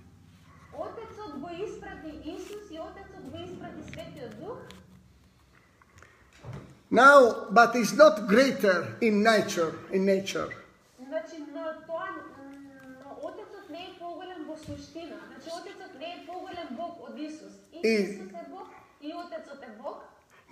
Now, 6.92 7.48
but 7.50 7.76
it's 7.76 7.94
not 7.94 8.28
greater 8.28 8.96
in 9.02 9.24
nature, 9.24 9.74
in 9.92 10.06
nature. 10.06 10.50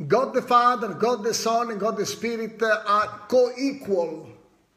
God 0.07 0.33
the 0.33 0.41
Father, 0.41 0.87
God 0.89 1.23
the 1.23 1.33
Son, 1.33 1.71
and 1.71 1.79
God 1.79 1.97
the 1.97 2.05
Spirit 2.05 2.61
uh, 2.61 2.83
are 2.85 3.07
co-equal. 3.29 4.34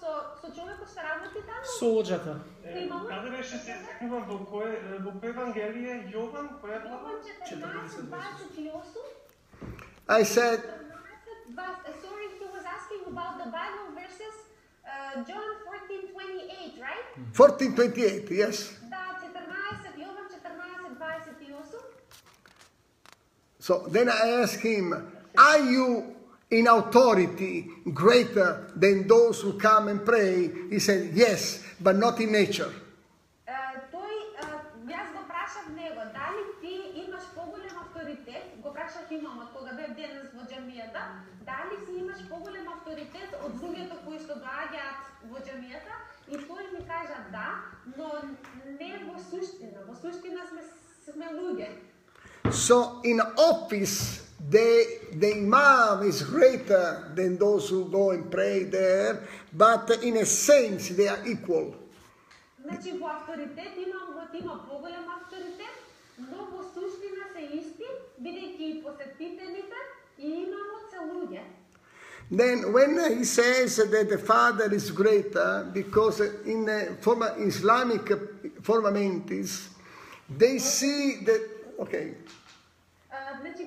со, 0.00 0.38
со 0.40 0.48
човекот 0.54 0.88
што 0.88 1.02
работи 1.02 1.42
таму. 1.46 1.64
Соđата. 1.78 2.40
Е, 2.64 2.88
Каде 3.08 3.30
беше 3.30 3.58
се 3.58 3.76
секнувам 3.84 4.24
во 4.28 4.38
кое 4.50 4.72
во 5.04 5.12
кој 5.20 5.32
Евангелие 5.34 5.94
Јован, 6.14 6.48
која 6.62 6.82
глава? 6.84 7.10
Јован 7.12 7.20
14, 7.48 8.08
28. 8.08 9.04
I 10.08 10.22
said, 10.24 10.60
14, 10.62 11.56
but, 11.60 11.76
uh, 11.84 11.92
sorry, 12.02 12.28
he 12.40 12.46
was 12.56 12.64
asking 12.64 13.02
about 13.12 13.34
the 13.42 13.48
Bible 13.52 13.88
verses, 14.00 14.34
uh, 14.84 15.24
John 15.28 15.48
14, 15.64 16.08
28, 16.12 16.80
right? 16.80 17.06
1428, 17.36 18.30
yes. 18.30 18.72
Да, 18.88 19.04
14, 19.20 19.98
Јован 20.04 20.26
14, 20.32 20.96
28. 20.96 21.84
So 23.60 23.84
then 23.88 24.08
I 24.08 24.42
asked 24.42 24.62
him, 24.62 24.94
Are 25.36 25.60
you 25.60 26.16
in 26.52 26.66
authority 26.66 27.68
greater 27.92 28.70
than 28.74 29.06
those 29.06 29.40
who 29.40 29.58
come 29.58 29.88
and 29.88 30.04
pray? 30.04 30.50
He 30.70 30.78
said, 30.78 31.10
Yes, 31.14 31.64
but 31.80 31.96
not 31.96 32.20
in 32.20 32.32
nature. 32.32 32.72
Е, 33.46 33.52
тој, 33.92 34.14
е, 34.42 34.48
јас 34.92 35.08
го 35.12 35.22
прашав 35.28 35.66
него, 35.76 36.02
дали 36.12 36.42
ти 36.60 36.74
имаш 37.04 37.24
поголем 37.34 37.76
авторитет, 37.84 38.44
го 38.62 38.72
прашав 38.72 39.10
имамот 39.10 39.52
кога 39.56 39.72
бев 39.72 39.94
денес 39.96 40.28
во 40.36 40.44
џамијата, 40.50 41.02
дали 41.44 41.76
си 41.84 41.92
имаш 42.00 42.20
поголем 42.28 42.68
авторитет 42.68 43.30
од 43.44 43.52
луѓето 43.62 43.96
кои 44.04 44.18
што 44.18 44.36
доаѓаат 44.44 44.98
во 45.30 45.38
џамијата? 45.40 45.94
И 46.28 46.36
тој 46.36 46.64
ми 46.72 46.84
кажа 46.84 47.24
да, 47.32 47.64
но 47.96 48.08
не 48.78 48.92
во 49.06 49.16
суштина, 49.30 49.80
во 49.88 49.94
суштина 49.96 50.44
сме 50.50 50.62
сме 51.12 51.26
луѓе. 51.32 51.68
So 52.50 53.00
in 53.04 53.20
office, 53.36 54.21
the, 54.50 55.00
the 55.12 55.32
imam 55.32 56.06
is 56.06 56.22
greater 56.22 57.10
than 57.14 57.38
those 57.38 57.68
who 57.68 57.88
go 57.90 58.10
and 58.10 58.30
pray 58.30 58.64
there, 58.64 59.26
but 59.52 59.90
in 60.02 60.18
a 60.18 60.26
sense, 60.26 60.88
they 60.90 61.08
are 61.08 61.26
equal. 61.26 61.74
Значи 62.64 62.98
во 62.98 63.08
авторитет 63.16 63.76
имамот 63.76 64.34
има 64.34 64.66
поголем 64.68 65.08
авторитет, 65.08 65.74
но 66.18 66.46
во 66.52 66.62
суштина 66.74 67.24
се 67.34 67.42
исти, 67.56 67.88
бидејќи 68.20 68.60
и 68.60 68.82
посетителите 68.82 69.78
и 70.18 70.44
имамот 70.44 70.90
се 70.90 70.98
луѓе. 70.98 71.42
Then 72.30 72.72
when 72.72 72.98
he 73.16 73.24
says 73.24 73.76
that 73.76 74.10
the 74.10 74.18
father 74.18 74.72
is 74.72 74.90
greater, 74.90 75.66
because 75.72 76.20
in 76.44 76.68
uh, 76.68 76.94
forma, 77.00 77.34
Islamic 77.38 78.04
formamentis, 78.60 79.68
they 80.28 80.58
see 80.58 81.24
that, 81.24 81.40
okay, 81.78 82.14
А, 83.10 83.40
Значи 83.40 83.64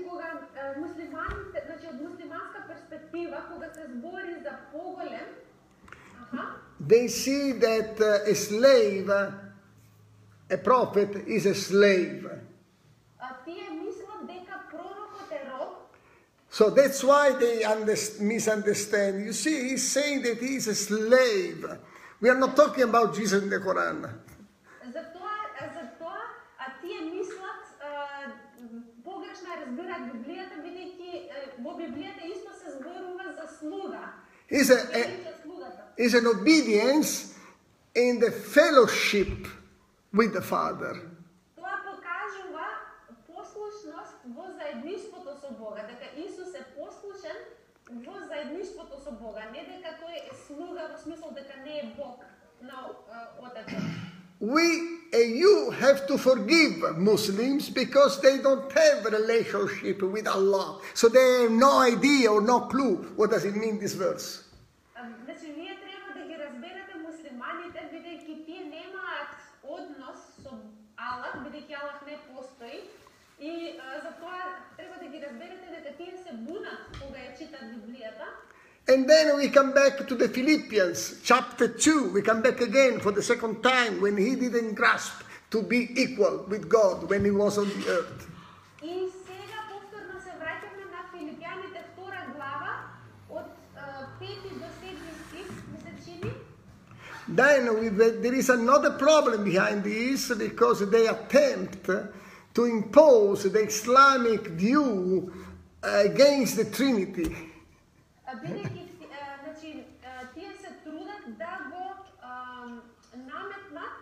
muslimanska, 0.81 1.59
znači 1.66 1.87
od 1.95 2.11
muslimanska 2.11 2.59
perspektiva, 2.68 3.37
koga 3.53 3.68
se 3.74 3.83
zbori 3.95 4.35
za 4.43 4.53
pogoljem, 4.72 5.29
aha, 6.22 6.43
they 6.89 7.09
see 7.09 7.53
that 7.53 8.01
uh, 8.01 8.33
a 8.33 8.35
slave, 8.35 9.09
uh, 9.09 9.33
a 10.51 10.57
prophet 10.64 11.11
is 11.27 11.47
a 11.47 11.55
slave. 11.55 12.47
So 16.57 16.70
that's 16.70 17.05
why 17.05 17.33
they 17.33 17.64
misunderstand. 18.18 19.27
You 19.27 19.35
see, 19.35 19.68
he's 19.68 19.87
saying 19.93 20.22
that 20.22 20.39
he 20.39 20.57
is 20.57 20.66
a 20.68 20.74
slave. 20.74 21.66
We 22.18 22.31
are 22.31 22.39
not 22.39 22.57
talking 22.57 22.85
about 22.85 23.14
Jesus 23.14 23.43
in 23.43 23.51
the 23.51 23.59
Quran. 23.59 24.09
Разбираат 29.67 30.03
Библијата, 30.12 30.61
бидејќи 30.62 31.11
во 31.64 31.75
Библијата 31.79 32.27
исто 32.31 32.55
се 32.55 32.79
зборува 32.79 33.33
за 33.39 33.47
слуга. 33.59 34.12
He's, 34.49 34.71
a, 34.71 34.79
a, 34.95 35.03
he's 35.99 36.14
an 36.14 36.27
obedience 36.27 37.35
in 37.95 38.21
the 38.21 38.31
fellowship 38.31 39.49
with 40.12 40.33
the 40.33 40.43
Father. 40.43 40.95
Тоа 41.57 41.77
покажува 41.83 42.67
послушност 43.27 44.14
во 44.37 44.47
заедништвото 44.59 45.35
со 45.41 45.51
Бога, 45.59 45.83
дека 45.91 46.07
Исус 46.27 46.55
е 46.55 46.64
послушен 46.79 47.39
во 48.07 48.21
заедништвото 48.29 49.01
со 49.03 49.11
Бога, 49.11 49.43
не 49.53 49.67
дека 49.67 49.99
тој 50.03 50.14
е 50.31 50.35
слуга 50.47 50.91
во 50.93 50.99
смисол 50.99 51.35
дека 51.35 51.59
не 51.64 51.79
е 51.79 51.95
Бог 51.97 52.23
на 52.62 52.87
Отецот. 53.39 54.16
We 54.39 55.01
and 55.14 55.36
you 55.36 55.72
have 55.72 56.07
to 56.07 56.18
forgive 56.18 56.97
Muslims 56.97 57.70
because 57.70 58.22
they 58.22 58.38
don't 58.38 58.72
have 58.72 59.05
a 59.05 59.09
relationship 59.09 60.01
with 60.01 60.28
Allah. 60.28 60.80
So 60.93 61.09
they 61.09 61.43
have 61.43 61.51
no 61.51 61.80
idea 61.80 62.32
or 62.32 62.41
no 62.41 62.62
clue 62.62 63.12
what 63.16 63.32
does 63.32 63.43
it 63.45 63.55
mean 63.55 63.80
this 63.80 63.93
verse. 63.93 64.43
А, 64.95 65.03
Значи, 65.26 65.51
вие 65.53 65.78
треба 65.84 66.09
да 66.16 66.24
ги 66.28 66.36
разберете 66.45 66.93
муслиманите, 67.07 67.80
бидејќи 67.93 68.45
тие 68.45 68.62
немаат 68.72 69.36
однос 69.64 70.20
со 70.43 70.51
Аллах, 70.95 71.36
бидејќи 71.45 71.74
Аллах 71.82 71.99
не 72.07 72.18
постои. 72.32 72.80
И 73.39 73.80
а, 73.80 73.99
затоа 74.05 74.64
треба 74.78 74.95
да 75.03 75.07
ги 75.12 75.20
разберете 75.26 75.68
дека 75.76 75.97
тие 75.97 76.14
се 76.24 76.32
бунат 76.47 76.82
кога 77.01 77.20
ја 77.20 77.38
читат 77.38 77.68
Библијата. 77.76 78.28
And 78.88 79.09
then 79.09 79.38
we 79.38 79.47
come 79.49 79.72
back 79.74 80.07
to 80.07 80.16
the 80.16 80.28
Philippians, 80.28 81.22
chapter 81.24 81.68
2. 81.68 82.12
We 82.12 82.22
come 82.22 82.41
back 82.41 82.62
again 82.62 82.99
for 82.99 83.12
the 83.12 83.22
second 83.22 83.62
time 83.64 84.01
when 84.01 84.18
he 84.18 84.36
didn't 84.36 84.74
grasp 84.74 85.24
to 85.51 85.62
be 85.62 85.89
equal 85.95 86.45
with 86.49 86.68
God 86.68 87.09
when 87.09 87.24
he 87.24 87.32
was 87.32 87.57
on 87.57 87.70
the 87.70 87.88
earth. 87.89 88.28
И 88.84 89.07
сега 89.28 89.59
повторно 89.70 90.18
се 90.26 90.32
враќаме 90.41 90.86
на 90.95 91.01
Филипјаните 91.14 91.82
втора 91.93 92.22
глава 92.36 92.74
од 93.30 93.51
а, 93.78 94.07
5 94.20 94.28
до 94.59 94.68
7 94.82 94.97
стих, 95.30 95.47
ми 95.72 95.78
се 95.84 95.93
чини. 96.05 96.34
Then 97.30 97.80
we, 97.80 97.89
there 98.24 98.34
is 98.34 98.49
another 98.49 98.91
problem 98.97 99.43
behind 99.43 99.84
this 99.84 100.32
because 100.36 100.80
they 100.89 101.07
attempt 101.07 101.89
to 102.55 102.66
impose 102.66 103.43
the 103.43 103.64
Islamic 103.64 104.47
view 104.47 105.32
against 105.84 106.57
the 106.57 106.66
Trinity. 106.66 107.30
Тие 110.35 110.53
се 110.61 110.70
трудат 110.85 111.24
да 111.39 111.55
го 111.70 111.85
а, 112.22 112.66
да 113.14 113.16
наметнат 113.16 113.97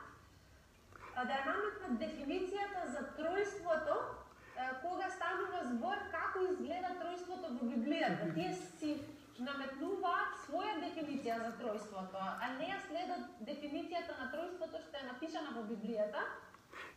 да 1.25 1.37
наметнат 1.47 1.95
дефиницијата 2.03 2.81
за 2.95 3.03
тројството 3.19 3.97
кога 4.83 5.11
станува 5.17 5.61
збор 5.73 5.99
како 6.13 6.47
изгледа 6.51 6.91
тројството 7.01 7.51
во 7.59 7.69
Библијата. 7.71 8.31
Тие 8.35 8.55
си 8.79 8.97
наметнуваат 9.39 10.35
своја 10.47 10.75
дефиниција 10.83 11.39
за 11.43 11.53
тројството, 11.61 12.23
а 12.43 12.51
не 12.59 12.71
ја 12.71 12.79
следат 12.89 13.23
дефиницијата 13.49 14.19
на 14.21 14.31
тројството 14.35 14.83
што 14.87 15.01
е 15.01 15.09
напишана 15.13 15.55
во 15.57 15.65
Библијата. 15.71 16.27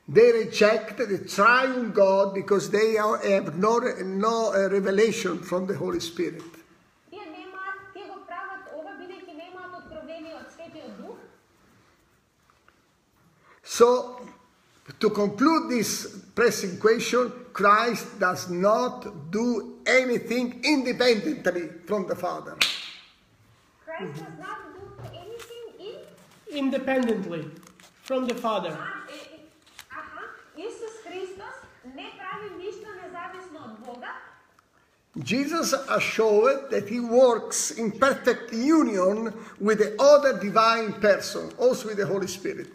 They 0.10 0.32
reject 0.32 0.98
the 0.98 1.18
triune 1.36 1.92
God 1.92 2.34
because 2.34 2.70
they 2.72 2.96
have 2.96 3.58
no, 3.58 3.80
no 4.04 4.52
uh, 4.54 4.70
revelation 4.72 5.40
from 5.40 5.68
the 5.68 5.76
Holy 5.76 6.00
Spirit. 6.00 6.67
So, 13.68 14.22
to 15.00 15.10
conclude 15.10 15.70
this 15.70 16.24
pressing 16.34 16.80
question, 16.80 17.32
Christ 17.52 18.18
does 18.18 18.50
not 18.50 19.30
do 19.30 19.76
anything 19.86 20.62
independently 20.64 21.68
from 21.86 22.08
the 22.08 22.16
Father. 22.16 22.56
Christ 23.86 24.14
does 24.14 24.40
not 24.40 24.60
do 24.74 25.10
anything 25.14 25.66
in? 25.80 26.58
independently 26.58 27.46
from 28.04 28.26
the 28.26 28.36
Father. 28.36 28.76
Ah, 28.80 29.04
eh, 29.10 29.14
eh, 29.14 29.38
Jesus 35.24 35.74
assured 35.90 36.70
that 36.70 36.88
he 36.88 37.00
works 37.00 37.72
in 37.72 37.92
perfect 37.92 38.54
union 38.54 39.34
with 39.60 39.80
the 39.80 40.02
other 40.02 40.40
divine 40.40 40.94
person, 40.94 41.52
also 41.58 41.88
with 41.90 41.98
the 41.98 42.06
Holy 42.06 42.28
Spirit 42.28 42.70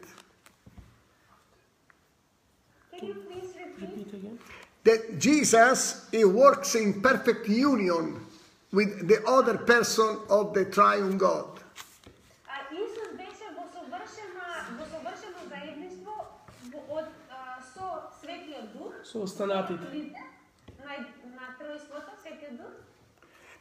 please 3.10 3.54
repeat 3.80 4.14
again? 4.14 4.38
That 4.84 5.18
Jesus, 5.18 6.08
he 6.10 6.24
works 6.24 6.74
in 6.74 7.00
perfect 7.00 7.48
union 7.48 8.24
with 8.72 9.08
the 9.08 9.24
other 9.26 9.58
person 9.58 10.18
of 10.28 10.54
the 10.54 10.64
triune 10.64 11.18
God. 11.18 11.52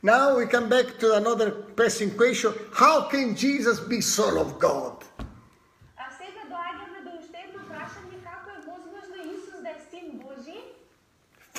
Now 0.03 0.35
we 0.35 0.47
come 0.47 0.67
back 0.67 0.97
to 0.99 1.13
another 1.13 1.51
pressing 1.51 2.09
question. 2.17 2.53
How 2.73 3.01
can 3.03 3.35
Jesus 3.35 3.79
be 3.79 4.01
Son 4.01 4.35
of 4.35 4.57
God? 4.57 4.97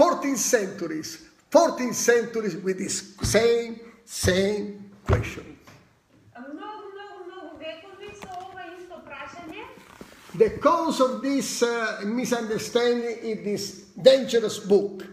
14 0.03 0.37
centuries, 0.37 1.29
14 1.53 1.95
centuries 1.95 2.57
with 2.57 2.77
this 2.77 3.15
same, 3.23 3.79
same 4.05 4.91
question. 5.07 5.57
The 10.35 10.51
cause 10.59 11.01
of 11.01 11.23
this 11.23 11.63
uh, 11.63 12.01
misunderstanding 12.05 13.17
is 13.23 13.45
this 13.45 13.83
dangerous 13.95 14.59
book. 14.59 15.07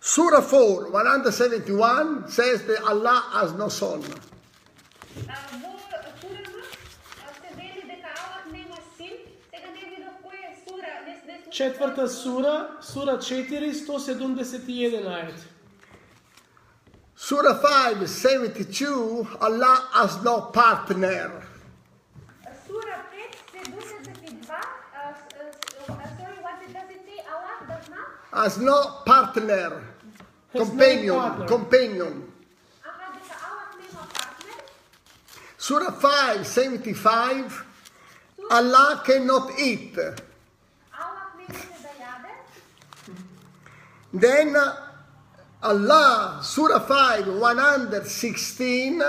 Surah 0.00 0.42
4, 0.42 0.90
171 0.90 2.28
says 2.28 2.62
that 2.64 2.82
Allah 2.82 3.24
has 3.32 3.52
no 3.54 3.68
son. 3.68 4.04
Uh, 5.28 5.65
Четврта 11.50 12.08
sura, 12.08 12.70
сура 12.82 13.18
4, 13.18 13.72
171 13.72 15.06
ajet. 15.06 15.34
Sura 17.14 17.54
5, 17.54 18.06
72, 18.06 19.26
Allah 19.40 19.88
has 19.92 20.22
no 20.22 20.42
partner. 20.52 21.42
Sura 22.66 23.06
Allah? 27.28 28.42
Has 28.44 28.58
no 28.58 29.02
partner. 29.06 29.82
Has 30.52 30.68
companion, 30.68 31.14
partner. 31.16 31.46
companion. 31.46 32.32
Surah 35.58 35.90
5, 35.90 36.46
75, 36.46 37.64
Allah 38.50 39.02
cannot 39.04 39.58
eat. 39.58 39.98
Then 44.16 44.56
uh, 44.56 44.74
Allah, 45.62 46.40
Surah 46.42 46.80
5, 46.80 47.36
116, 47.36 49.02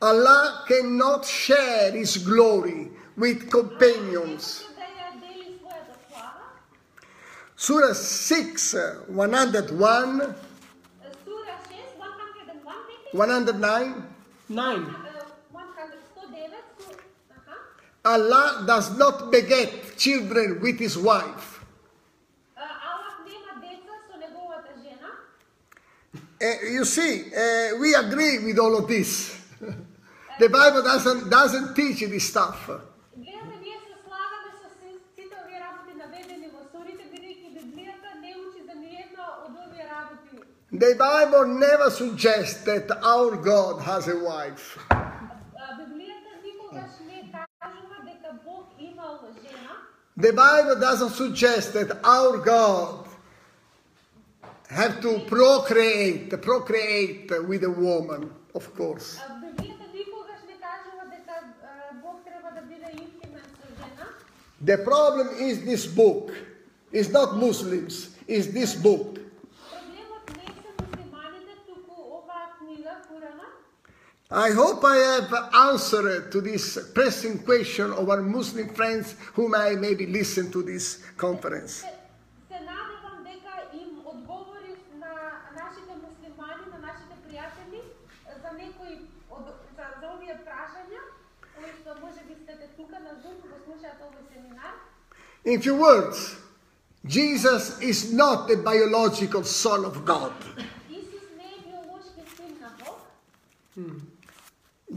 Allah 0.00 0.64
cannot 0.68 1.24
share 1.24 1.92
His 1.92 2.18
glory 2.18 2.90
with 3.16 3.50
companions. 3.50 4.64
Surah 7.56 7.92
6, 7.94 8.76
101, 9.08 10.34
109, 13.12 14.04
9. 14.48 14.96
Allah 18.04 18.64
does 18.66 18.96
not 18.96 19.30
beget 19.30 19.96
children 19.98 20.60
with 20.60 20.78
his 20.78 20.96
wife. 20.96 21.57
Eh, 26.40 26.70
you 26.70 26.84
see, 26.84 27.24
eh, 27.34 27.72
we 27.80 27.94
agree 27.94 28.38
with 28.44 28.58
all 28.58 28.78
of 28.78 28.86
this. 28.86 29.36
the 30.38 30.48
Bible 30.48 30.82
doesn't, 30.82 31.28
doesn't 31.28 31.74
teach 31.74 32.00
this 32.00 32.28
stuff. 32.28 32.70
The 40.70 40.94
Bible 40.98 41.46
never 41.46 41.90
suggests 41.90 42.62
that 42.64 42.90
our 43.02 43.34
God 43.36 43.80
has 43.82 44.06
a 44.06 44.18
wife. 44.18 44.78
The 50.16 50.32
Bible 50.32 50.78
doesn't 50.78 51.10
suggest 51.10 51.72
that 51.72 51.98
our 52.04 52.36
God 52.38 53.07
have 54.68 55.00
to 55.00 55.20
procreate, 55.20 56.30
procreate 56.42 57.30
with 57.46 57.64
a 57.64 57.70
woman, 57.70 58.30
of 58.54 58.74
course. 58.74 59.18
The 64.60 64.78
problem 64.78 65.28
is 65.38 65.64
this 65.64 65.86
book. 65.86 66.32
It's 66.92 67.10
not 67.10 67.36
Muslims, 67.36 68.16
it's 68.26 68.48
this 68.48 68.74
book. 68.74 69.18
I 74.30 74.50
hope 74.50 74.84
I 74.84 74.96
have 74.96 75.32
answered 75.54 76.30
to 76.32 76.42
this 76.42 76.78
pressing 76.92 77.38
question 77.38 77.92
of 77.92 78.10
our 78.10 78.20
Muslim 78.20 78.68
friends 78.68 79.16
whom 79.32 79.54
I 79.54 79.70
maybe 79.70 80.06
listen 80.06 80.52
to 80.52 80.62
this 80.62 81.02
conference. 81.16 81.82
In 95.44 95.60
few 95.60 95.76
words, 95.76 96.36
Jesus 97.06 97.80
is 97.80 98.12
not 98.12 98.48
the 98.48 98.56
biological 98.56 99.44
son 99.44 99.84
of 99.84 100.04
God. 100.04 100.32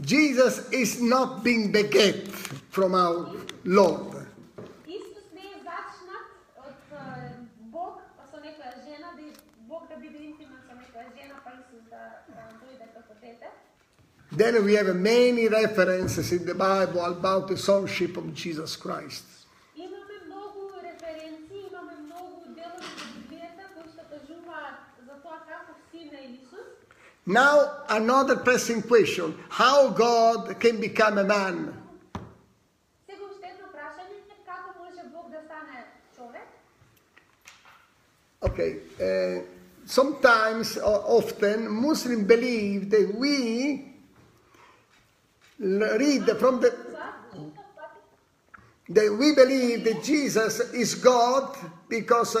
Jesus 0.00 0.66
hmm. 0.66 0.74
is 0.74 1.00
not 1.00 1.44
being 1.44 1.70
beget 1.72 2.28
from 2.70 2.94
our 2.94 3.30
Lord. 3.64 4.12
Then 14.34 14.64
we 14.64 14.72
have 14.74 14.96
many 14.96 15.46
references 15.46 16.32
in 16.32 16.46
the 16.46 16.54
Bible 16.54 17.04
about 17.04 17.48
the 17.48 17.56
sonship 17.56 18.16
of 18.16 18.34
Jesus 18.34 18.76
Christ. 18.76 19.41
Now, 27.24 27.84
another 27.88 28.36
pressing 28.36 28.82
question. 28.82 29.38
How 29.48 29.90
God 29.90 30.58
can 30.58 30.80
become 30.80 31.18
a 31.18 31.24
man? 31.24 31.78
Okay, 38.42 38.78
uh, 39.00 39.46
sometimes 39.86 40.76
often 40.78 41.70
Muslims 41.70 42.26
believe 42.26 42.90
that 42.90 43.14
we 43.14 43.94
read 45.60 46.26
from 46.38 46.60
the 46.60 46.74
that 48.88 49.16
we 49.16 49.32
believe 49.34 49.84
that 49.84 50.02
Jesus 50.02 50.58
is 50.74 50.96
God 50.96 51.56
because 51.88 52.34
eh, 52.34 52.40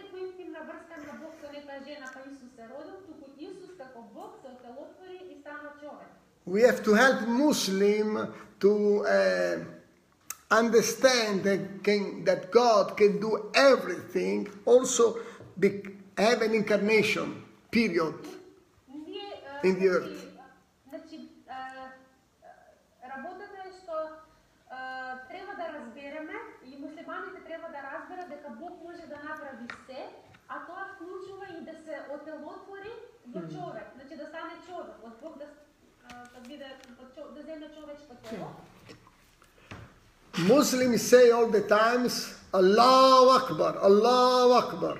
We 6.46 6.62
have 6.62 6.82
to 6.84 6.94
help 6.94 7.26
Muslim 7.26 8.32
to 8.60 9.04
uh, 9.04 9.56
understand 10.50 11.42
that, 11.42 11.82
can, 11.82 12.24
that 12.24 12.52
God 12.52 12.96
can 12.96 13.20
do 13.20 13.50
everything, 13.54 14.48
also 14.64 15.18
be, 15.58 15.82
have 16.16 16.42
an 16.42 16.54
incarnation, 16.54 17.42
period. 17.70 18.14
Ние, 18.88 19.42
а, 19.62 19.66
In 19.66 19.74
the 19.74 19.88
значи, 19.88 19.88
earth. 19.88 20.22
Значи, 20.88 21.28
а, 21.48 21.90
а, 23.02 23.16
работата 23.16 23.58
е 23.66 23.70
што 23.82 23.96
а, 24.70 24.78
треба 25.28 25.52
да 25.60 25.66
разбереме 25.78 26.38
и 26.64 26.76
муслиманите 26.78 27.40
треба 27.46 27.68
да 27.74 27.80
разберат 27.90 28.28
дека 28.28 28.50
Бог 28.60 28.82
може 28.84 29.02
да 29.06 29.18
направи 29.28 29.68
се, 29.86 30.00
а 30.53 30.55
тоа 30.67 30.83
вклучува 30.91 31.45
и 31.57 31.61
да 31.69 31.73
се 31.83 31.95
отелотвори 32.15 32.93
во 33.33 33.41
човек, 33.53 33.87
значи 33.95 34.15
да 34.21 34.25
стане 34.31 34.55
човек, 34.67 34.95
од 35.07 35.13
Бог 35.21 35.33
да, 35.41 35.47
да 36.33 36.39
биде 36.47 36.69
да 37.35 37.41
земе 37.43 37.67
човечко 37.75 38.13
тело. 38.23 38.49
Muslims 40.53 41.01
say 41.11 41.25
all 41.35 41.47
the 41.57 41.63
times, 41.79 42.13
Allahu 42.53 43.27
Akbar, 43.39 43.73
Allahu 43.89 44.51
Akbar. 44.63 44.97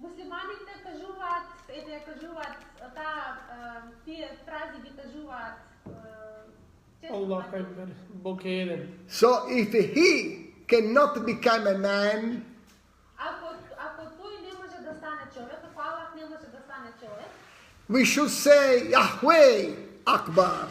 Муслиманите 0.00 0.72
кажуваат, 0.86 1.46
ете 1.68 2.04
кажуваат 2.06 2.56
таа 2.94 3.82
тие 4.04 4.28
фрази 4.44 4.78
ги 4.84 4.92
кажуваат 4.96 5.56
а, 5.86 5.90
често 7.00 7.14
Allah 7.14 7.42
пати. 7.50 7.64
Akbar, 8.24 8.46
jedan. 8.46 8.80
So 9.08 9.28
if 9.48 9.72
he 9.96 10.10
cannot 10.66 11.14
become 11.26 11.66
a 11.66 11.78
man, 11.78 12.51
we 17.92 18.04
should 18.06 18.30
say 18.30 18.88
Yahweh 18.88 19.74
Akbar. 20.06 20.66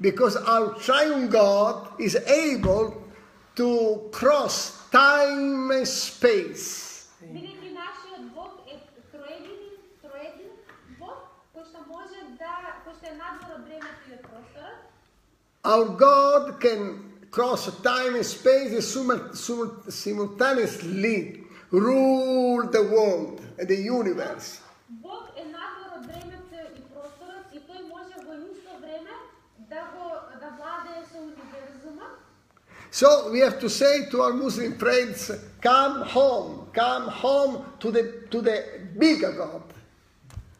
Because 0.00 0.36
our 0.36 0.74
triune 0.78 1.28
God 1.28 2.00
is 2.00 2.14
able 2.16 3.02
to 3.56 4.08
cross 4.12 4.88
time 4.90 5.70
and 5.72 5.86
space. 5.86 7.08
Our 15.62 15.84
God 15.84 16.58
can 16.60 17.12
cross 17.30 17.70
time 17.82 18.14
and 18.14 18.24
space 18.24 18.88
simultaneously 18.88 21.44
rule 21.71 22.63
the 22.71 22.83
world 22.83 23.41
and 23.59 23.67
the 23.67 23.75
universe. 23.75 24.61
Бог 24.89 25.23
е 25.37 25.43
надвор 25.43 25.97
од 25.97 26.05
времето 26.05 26.55
и 26.77 26.81
просторот 26.93 27.47
и 27.53 27.59
тој 27.59 27.81
може 27.89 28.15
во 28.27 28.33
исто 28.51 28.73
време 28.81 29.13
да 29.69 29.81
го 29.93 30.07
да 30.41 30.49
владее 30.57 31.03
со 31.11 31.17
универзумот. 31.17 32.13
So 32.91 33.31
we 33.31 33.39
have 33.39 33.59
to 33.59 33.69
say 33.69 34.09
to 34.11 34.21
our 34.21 34.33
Muslim 34.33 34.77
friends, 34.77 35.31
come 35.61 36.01
home, 36.17 36.67
come 36.73 37.07
home 37.09 37.65
to 37.79 37.91
the, 37.91 38.03
to 38.31 38.41
the 38.41 38.57
bigger 38.97 39.31
God. 39.31 39.63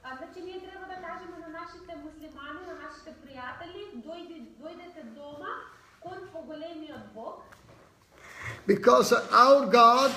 А, 0.04 0.18
значи 0.18 0.42
ние 0.46 0.60
треба 0.60 0.86
да 0.94 0.98
кажеме 1.08 1.38
на 1.46 1.50
нашите 1.60 1.92
муслимани, 2.04 2.62
на 2.72 2.76
нашите 2.86 3.12
пријатели, 3.24 3.82
дојди, 4.08 4.38
дојдете 4.62 5.04
дома 5.16 5.52
кон 6.04 6.20
поголемиот 6.34 7.14
Бог, 7.14 7.46
Because 8.68 9.14
our 9.32 9.68
God 9.68 10.12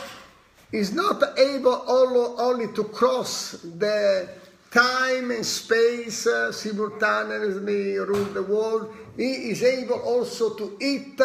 is 0.74 0.92
not 0.92 1.22
able 1.38 1.86
only 1.88 2.68
to 2.74 2.84
cross 2.86 3.52
the 3.78 4.28
time 4.72 5.30
and 5.30 5.46
space 5.46 6.26
uh, 6.26 6.52
simultaneously 6.52 7.96
rule 8.00 8.26
the 8.34 8.42
world. 8.42 8.92
He 9.16 9.52
is 9.52 9.62
able 9.62 10.00
also 10.00 10.56
to 10.56 10.76
eat. 10.82 11.22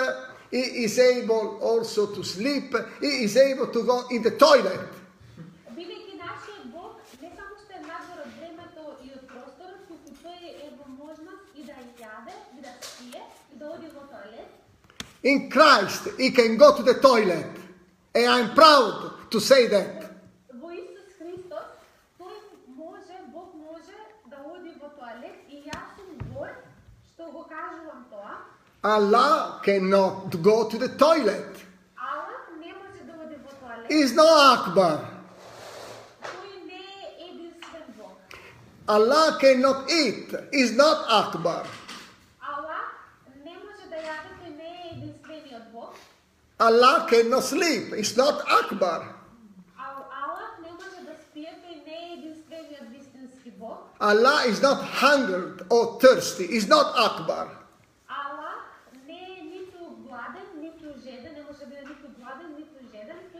He 0.51 0.85
is 0.85 0.99
able 0.99 1.59
also 1.63 2.15
to 2.15 2.23
sleep. 2.23 2.75
He 3.01 3.25
is 3.25 3.39
able 3.39 3.69
to 3.69 3.83
go 3.85 4.07
in 4.11 4.23
the 4.23 4.33
toilet. 4.33 4.81
In 15.25 15.51
Christ, 15.51 16.09
he 16.17 16.31
can 16.31 16.57
go 16.57 16.77
to 16.77 16.83
the 16.83 16.95
toilet, 16.95 17.47
and 18.15 18.27
I'm 18.27 18.55
proud 18.55 19.18
to 19.31 19.41
say 19.41 19.66
that. 19.68 20.05
Allah 28.85 29.61
cannot 29.64 30.31
go 30.43 30.68
to 30.68 30.79
the 30.79 30.89
toilet. 30.97 31.64
Is 33.91 34.12
not 34.12 34.59
Akbar. 34.59 35.09
Allah 38.89 39.37
cannot 39.41 39.91
eat. 39.91 40.33
Is 40.53 40.72
not 40.72 41.05
Akbar. 41.11 41.66
Allah 46.61 47.07
cannot 47.09 47.45
sleep. 47.45 47.93
It's 47.93 48.16
not 48.16 48.43
Akbar. 48.49 49.18
Allah 54.01 54.45
is 54.47 54.63
not 54.63 54.83
hungered 54.83 55.67
or 55.71 55.99
thirsty, 56.01 56.45
is 56.45 56.69
not 56.69 56.95
Akbar. 56.97 57.51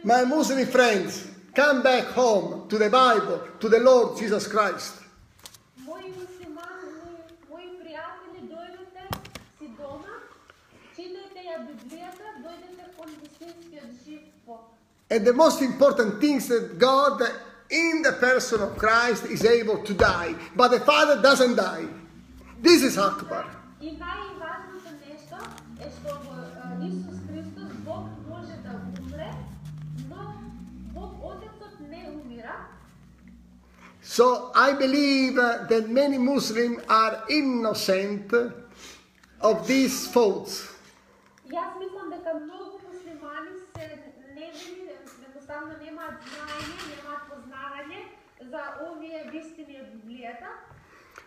My 0.05 0.25
Muslim 0.25 0.67
friends, 0.67 1.29
come 1.55 1.83
back 1.83 2.05
home 2.05 2.69
to 2.69 2.79
the 2.79 2.89
Bible, 2.89 3.43
to 3.61 3.69
the 3.69 3.81
Lord 3.81 4.19
Jesus 4.19 4.47
Christ. 4.47 4.95
And 15.11 15.27
the 15.27 15.33
most 15.33 15.63
important 15.63 16.21
things 16.21 16.49
that 16.49 16.79
God 16.79 17.23
in 17.71 18.03
the 18.03 18.13
person 18.13 18.63
of 18.63 18.77
Christ 18.77 19.25
is 19.27 19.45
able 19.45 19.83
to 19.85 19.95
die, 19.95 20.35
but 20.57 20.69
the 20.69 20.81
Father 20.81 21.21
doesn't 21.21 21.57
die. 21.57 21.87
This 22.61 22.83
is 22.83 22.99
Akbar. 22.99 23.47
So 34.03 34.51
I 34.55 34.73
believe 34.73 35.39
eh, 35.39 35.67
that 35.69 35.91
many 35.91 36.19
Muslims 36.19 36.83
are 36.89 37.23
innocent 37.31 38.33
of 39.41 39.67
these 39.67 40.09
faults 40.09 40.75
едноставно 45.58 45.74
немаат 45.82 46.26
знаење, 46.30 46.76
немаат 46.90 47.24
познавање 47.32 48.02
за 48.52 48.64
овие 48.86 49.22
вистини 49.32 49.80
од 49.82 49.88
Библијата. 49.94 50.50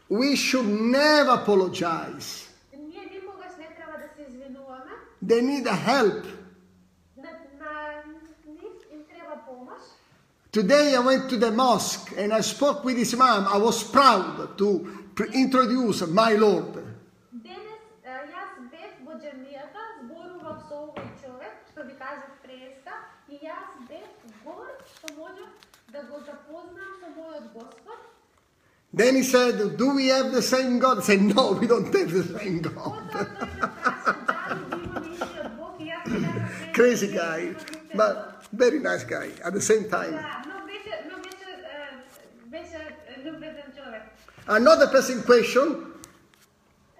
We 0.09 0.37
should 0.37 0.69
never 0.69 1.35
apologize. 1.43 2.49
Ние 2.73 3.05
никогаш 3.11 3.57
не 3.59 3.69
треба 3.77 3.99
да 3.99 4.09
се 4.15 4.31
извинуваме. 4.31 4.93
They 5.25 5.41
need 5.43 5.67
help. 5.67 6.25
На, 7.17 7.31
на 7.59 8.03
нив 8.47 8.77
им 8.93 9.05
треба 9.09 9.43
помош. 9.47 9.83
Today 10.53 10.95
I 10.95 11.01
went 11.01 11.29
to 11.31 11.37
the 11.37 11.51
mosque 11.51 12.13
and 12.17 12.33
I 12.33 12.41
spoke 12.41 12.85
with 12.85 12.97
his 12.97 13.17
mom. 13.17 13.43
I 13.49 13.59
was 13.59 13.83
proud 13.83 14.57
to 14.59 14.69
pre- 15.17 15.33
introduce 15.35 16.07
my 16.07 16.33
Lord. 16.45 16.73
Денес 17.33 17.83
е, 18.05 18.15
јас 18.35 18.53
бев 18.71 18.93
во 19.07 19.15
џемијата, 19.25 19.83
зборував 20.03 20.59
со 20.69 20.75
овој 20.87 21.09
човек, 21.23 21.55
што 21.71 21.81
ви 21.89 21.95
кажав 22.05 22.33
преска, 22.45 22.95
и 23.29 23.37
јас 23.43 23.70
Then 28.94 29.16
he 29.16 29.24
said, 29.24 29.78
Do 29.78 29.96
we 29.96 30.08
have 30.08 30.32
the 30.32 30.42
same 30.42 30.80
God? 30.80 31.00
I 31.00 31.02
said, 31.02 31.22
No, 31.22 31.54
we 31.54 31.68
don't 31.68 31.86
have 31.96 32.12
the 32.12 32.40
same 32.40 32.62
God. 32.62 33.28
Crazy 36.74 37.14
guy, 37.14 37.54
but 37.96 38.44
very 38.52 38.80
nice 38.80 39.04
guy 39.04 39.30
at 39.44 39.54
the 39.54 39.62
same 39.62 39.90
time. 39.90 40.20
Another 44.48 44.88
pressing 44.88 45.22
question 45.24 45.94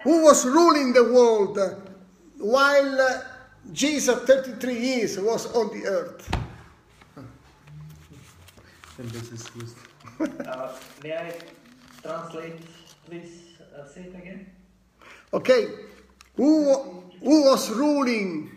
Who 0.04 0.22
was 0.24 0.46
ruling 0.46 0.92
the 0.92 1.04
world 1.04 1.58
while 2.38 3.22
Jesus, 3.72 4.18
33 4.20 4.78
years, 4.78 5.18
was 5.18 5.54
on 5.54 5.68
the 5.78 5.86
earth? 5.86 6.41
And 8.99 9.09
this 9.11 9.31
is 9.31 9.43
used. 9.55 9.77
Uh, 10.19 10.73
may 11.03 11.13
I 11.15 11.33
translate, 12.01 12.61
please 13.05 13.33
uh, 13.61 13.85
say 13.87 14.01
it 14.01 14.15
again? 14.15 14.47
Okay, 15.33 15.67
who, 16.35 16.73
who 17.21 17.43
was 17.43 17.69
ruling 17.69 18.49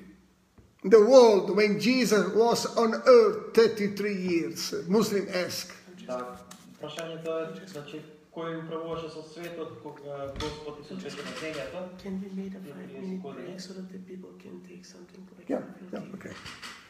the 0.85 1.01
world 1.05 1.55
when 1.57 1.79
Jesus 1.81 2.33
was 2.35 2.65
on 2.77 2.95
earth 2.95 3.55
33 3.55 4.15
years? 4.15 4.75
Muslim 4.89 5.27
ask. 5.35 5.75
Да, 6.07 6.39
прашањето 6.81 7.31
е, 7.43 7.67
значи, 7.69 8.01
кој 8.35 8.65
управуваше 8.65 9.11
со 9.11 9.23
светот 9.23 9.83
кога 9.83 10.33
Господ 10.41 10.81
Исус 10.81 11.03
беше 11.05 11.17
на 11.23 11.35
земјата? 11.43 11.81
Can 12.03 12.17
we 12.23 12.31
make 12.35 12.55
a 12.55 12.61
five 12.65 13.03
minute 13.03 13.23
break 13.23 13.61
so 13.61 13.75
that 13.75 13.93
the 13.93 13.99
people 13.99 14.31
can 14.43 14.61
take 14.69 14.85
something 14.87 15.23
like 15.37 15.49
Yeah, 15.51 15.61
coffee 15.61 15.85
or 15.85 15.91
yeah, 15.93 16.07
tea? 16.07 16.15
okay. 16.17 16.35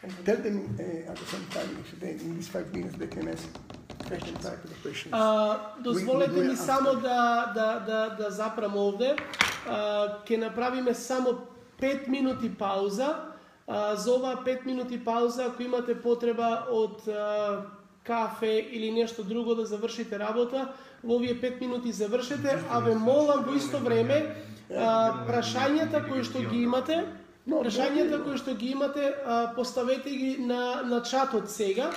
And 0.05 0.25
Tell 0.25 0.37
them 0.37 0.57
uh, 0.79 1.11
at 1.11 1.17
the 1.17 1.25
same 1.25 1.45
time 1.49 1.69
if 1.81 1.99
they, 1.99 2.11
in 2.11 2.35
these 2.35 2.47
five 2.47 2.71
minutes 2.73 2.95
they 2.97 3.07
can 3.07 3.27
ask. 3.27 3.47
Question 4.07 4.35
to 4.35 4.67
the 4.69 4.77
questions. 4.83 5.11
А, 5.11 5.59
дозволете 5.79 6.43
ми 6.43 6.55
само 6.55 6.93
да, 6.93 7.51
да, 7.55 7.83
да, 7.87 8.15
да 8.19 8.31
запрам 8.31 8.77
овде. 8.77 9.15
А, 9.67 10.23
ке 10.25 10.37
направиме 10.37 10.93
само 10.93 11.29
5 11.81 12.07
минути 12.07 12.53
пауза. 12.53 13.15
А, 13.67 13.95
за 13.95 14.15
оваа 14.15 14.35
5 14.45 14.65
минути 14.65 15.03
пауза, 15.03 15.45
ако 15.45 15.63
имате 15.63 16.01
потреба 16.01 16.67
од 16.71 17.07
а, 17.07 17.65
кафе 18.03 18.67
или 18.71 18.91
нешто 18.91 19.23
друго 19.23 19.55
да 19.55 19.65
завршите 19.65 20.19
работа, 20.19 20.73
во 21.03 21.15
овие 21.15 21.41
5 21.41 21.61
минути 21.61 21.91
завршете, 21.91 22.59
а 22.69 22.79
ве 22.79 22.95
молам 22.95 23.43
во 23.43 23.57
исто 23.57 23.79
време 23.81 24.35
а, 24.69 25.25
прашањата 25.25 26.05
кои 26.05 26.21
што 26.23 26.45
ги 26.45 26.61
имате, 26.61 27.05
прашањата 27.49 28.23
кои 28.23 28.37
што 28.41 28.55
ги 28.57 28.71
имате, 28.73 29.13
поставете 29.55 30.09
ги 30.09 30.37
на, 30.39 30.81
на 30.83 31.01
чатот 31.03 31.49
сега, 31.49 31.91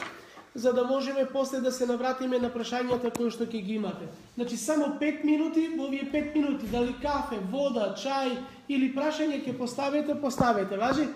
за 0.55 0.72
да 0.72 0.84
можеме 0.84 1.26
после 1.32 1.61
да 1.61 1.72
се 1.72 1.86
навратиме 1.86 2.38
на 2.38 2.51
прашањата 2.51 3.12
кои 3.16 3.30
што 3.30 3.46
ќе 3.46 3.62
ги 3.62 3.78
имате. 3.78 4.09
Значи 4.34 4.57
само 4.57 4.99
5 5.01 5.24
минути, 5.24 5.68
во 5.76 5.86
овие 5.86 6.05
5 6.12 6.34
минути, 6.36 6.66
дали 6.66 6.94
кафе, 7.03 7.38
вода, 7.51 7.94
чај 7.94 8.36
или 8.68 8.92
прашање 8.94 9.40
ќе 9.46 9.57
поставите, 9.59 10.14
поставете, 10.20 10.76
важи? 10.76 11.09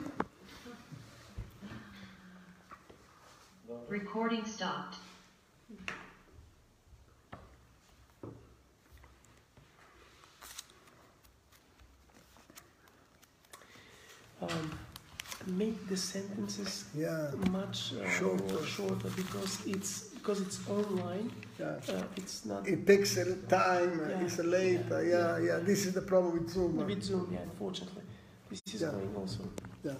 Recording 3.93 4.47
stopped. 4.47 5.01
Um, 14.43 14.70
make 15.47 15.88
the 15.88 15.97
sentences 15.97 16.84
Yeah. 16.95 17.30
much 17.51 17.95
uh, 17.95 18.09
Shorter. 18.18 18.64
shorter 18.66 19.11
because 19.16 19.59
it's 19.66 19.93
because 20.14 20.40
it's 20.40 20.59
online. 20.68 21.30
Yeah. 21.59 21.80
Uh, 21.88 22.03
it's 22.16 22.45
not 22.47 22.66
It 22.68 22.86
takes 22.86 23.16
a 23.16 23.24
time, 23.49 24.01
uh, 24.01 24.09
Yeah. 24.09 24.24
it's 24.24 24.38
late. 24.38 24.86
uh, 24.90 25.01
Yeah, 25.01 25.38
yeah, 25.38 25.59
this 25.70 25.86
is 25.86 25.93
the 25.95 26.03
problem 26.03 26.32
with 26.38 26.49
Zoom. 26.51 26.78
uh, 26.78 26.84
with 26.86 27.03
Zoom. 27.03 27.26
Yeah, 27.32 27.43
unfortunately, 27.51 28.03
this 28.51 28.61
is 28.74 28.82
Yeah. 28.82 28.90
going 28.93 29.14
also. 29.16 29.43
Yeah. 29.84 29.95